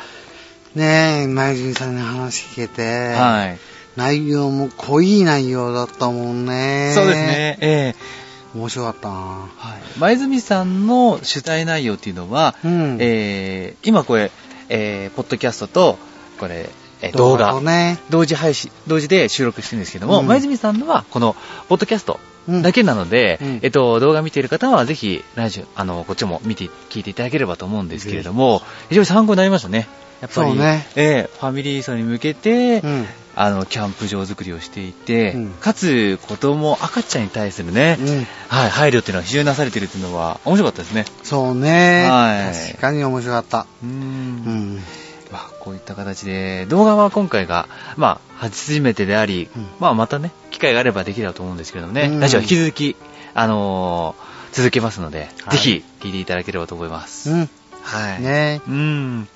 [0.75, 3.57] ねえ、前泉さんに話聞けて、はい。
[3.97, 6.93] 内容も濃い内容だったもんね。
[6.95, 7.17] そうです。
[7.17, 7.57] ね。
[7.59, 9.15] ええ面白かったな。
[9.15, 9.99] はい。
[9.99, 12.97] 前住さんの取材内容っていうのは、うん。
[12.99, 14.31] えー、今これ、
[14.69, 15.97] えー、ポッドキャストと、
[16.39, 16.69] これ、
[17.01, 17.99] えー動画とね。
[18.09, 21.35] 同時配信、同時で収録してるんですけども、うん前住さんのはこの、
[21.67, 29.87] ポッドキャストうんだけなので、うんえっと、動画見ている方はぜひ、ラジオ、あの、こっちも見て、聞いていただければと思うんですけれども、非常に参考になりましたね。
[30.21, 33.07] やっぱり、ねえーファミリー層に向けて、うん。
[33.39, 38.27] あの、キャンプ場作りをしていて、うんかつ、子供、赤ちゃんに対するね、うん。
[38.49, 41.05] はい、配慮っていうのは非常になされているっていうのは面白かったですね。
[41.23, 42.07] そうね。
[42.09, 43.67] はい確かに面白かった。
[43.83, 44.83] うーんうん。
[45.31, 52.95] まあ、こういった形で、動画は今回が、まあ、初めてであり、うんまあ、またね、機会があればできればと思うんですけどもね、うんラジオは引き続き、
[53.33, 57.29] あのー続けますので、はいぜひ、聞いていただければと思います。
[57.29, 57.49] うん。
[57.83, 58.21] はい。
[58.21, 59.27] ねうん。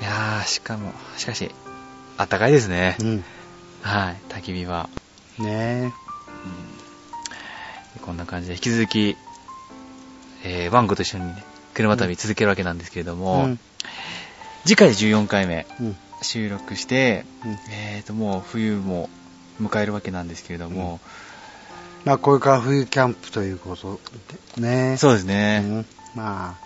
[0.00, 1.50] いやー、しかも、しかし、
[2.22, 2.96] あったかいですね。
[3.00, 3.24] うん。
[3.82, 4.88] はい、焚き火は。
[5.40, 5.92] ね
[8.00, 9.16] こんな感じで、引き続き、
[10.44, 11.44] えー、ワンコと一緒にね、
[11.74, 13.58] 車旅続けるわけなんですけれどうも、ん。
[14.64, 15.96] 次回14回目、うん。
[16.22, 19.10] 収録して、うんえーと、もう冬も
[19.60, 21.00] 迎えるわけなんですけれども、
[22.04, 23.98] まあ、これから冬キャンプということ
[24.56, 24.96] でね。
[24.96, 25.62] そうですね。
[25.64, 26.56] うんま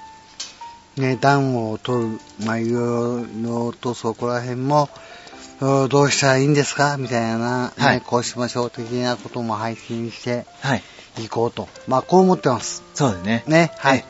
[0.99, 5.17] あ、ね、暖を取る、まあ、いろいろとそこら辺も、うん
[5.61, 6.97] どうしたらいいんですか？
[6.99, 10.83] みたいな、ねはいこうしましょう的なことも配信してはい。
[11.19, 11.67] いこうと。
[11.89, 12.83] まあ、こう思ってます。
[12.95, 13.45] そうですね。
[13.47, 14.05] ね、はい。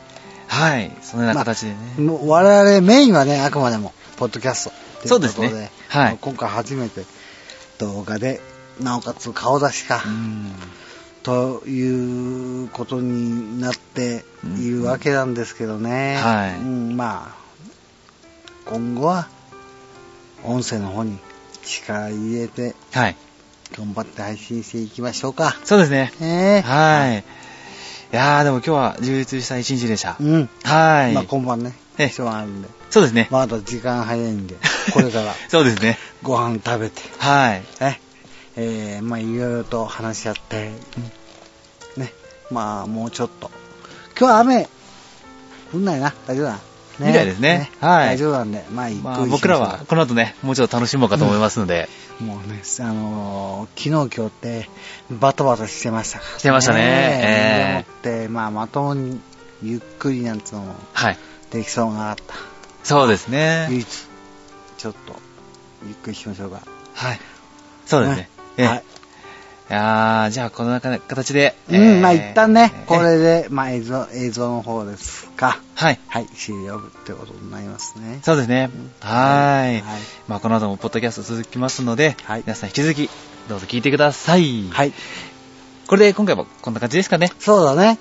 [0.47, 0.91] はい。
[1.01, 1.77] そのような形でね。
[1.99, 4.73] もう我々メインはね、あくまでも、ポッドキャストっ
[5.03, 5.27] ていうことで。
[5.29, 7.05] そうですねはい今回初めて
[7.77, 8.41] 動画で、
[8.81, 10.51] なおかつ顔出しか、うん。
[11.23, 14.25] ということになって
[14.59, 16.17] いるわけなんですけどね。
[16.17, 19.29] はいうん、まあ、今後は、
[20.43, 21.17] 音声の方に
[21.67, 23.15] 力入れて、はい。
[23.77, 25.55] 頑張って配信していきましょうか。
[25.63, 26.11] そうですね。
[26.19, 27.19] ねはい。
[27.19, 30.15] いやー、でも今日は充実した一日でした。
[30.19, 30.49] うん。
[30.63, 31.13] はい。
[31.13, 33.27] まあ今晩ね、ええ人があるんで、そうですね。
[33.31, 34.55] まだ時間早いんで、
[34.93, 35.97] これから そうですね。
[36.23, 37.63] ご飯食べて、はい。
[37.81, 37.99] ね、
[38.55, 40.71] えー、まあいろいろと話し合って、
[41.97, 42.13] ね、
[42.49, 43.51] まあもうちょっと。
[44.17, 44.69] 今日は雨、
[45.73, 46.59] 降んないな、大丈夫だな。
[46.99, 51.89] みたいですねはい大丈夫なんで、まあまあ、僕らはこの後ね、もうちょっと楽しもうかと思いますので、
[52.19, 54.69] もうね、あのー昨日今日って
[55.11, 59.19] バタバタしてましたから、してましたねえでもって、まあまともに
[59.61, 61.17] ゆっくりなんつうのもはい。
[61.51, 62.35] できそうがあった。
[62.83, 63.67] そうですね。
[63.69, 63.87] 唯一、
[64.77, 65.15] ちょっと、
[65.85, 66.61] ゆっくりしましょうか。
[66.93, 67.19] はい。
[67.85, 68.29] そうですね。
[68.57, 68.83] ええはい。
[69.69, 75.59] いやーじゃあこの中形で、うん、まあ一旦ね、えーこれで、まあ映像、映像の方ですか。
[75.75, 75.99] はい。
[76.07, 78.19] はい、終了ってことになりますね。
[78.23, 78.69] そうですね。
[79.01, 79.81] はーい。
[79.81, 80.01] はい。
[80.29, 83.09] まあこの後もポッドキャスト続きますので、はい皆さん引き続き
[83.49, 84.69] どうぞ聞いてください。
[84.69, 84.93] はい。
[85.87, 87.31] これで今回もこんな感じですかね。
[87.39, 87.99] そうだね。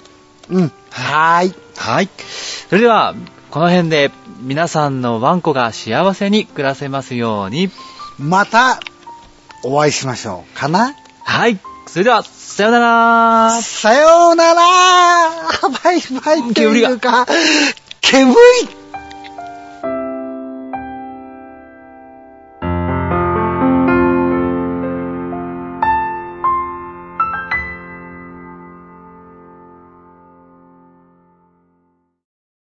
[0.48, 0.72] うん。
[0.90, 1.54] はーい。
[1.76, 2.08] はい。
[2.68, 3.14] それでは、
[3.50, 7.70] この辺で皆さんのワンコが幸せに暮らせますように。
[8.18, 8.80] また、
[9.64, 10.56] お会いしましょう。
[10.58, 10.94] かな？
[11.26, 11.58] はい。
[11.88, 13.50] それでは、さようなら。
[13.60, 14.62] さようなら。
[15.82, 17.26] バイバイっていうか、
[18.00, 18.36] 煙い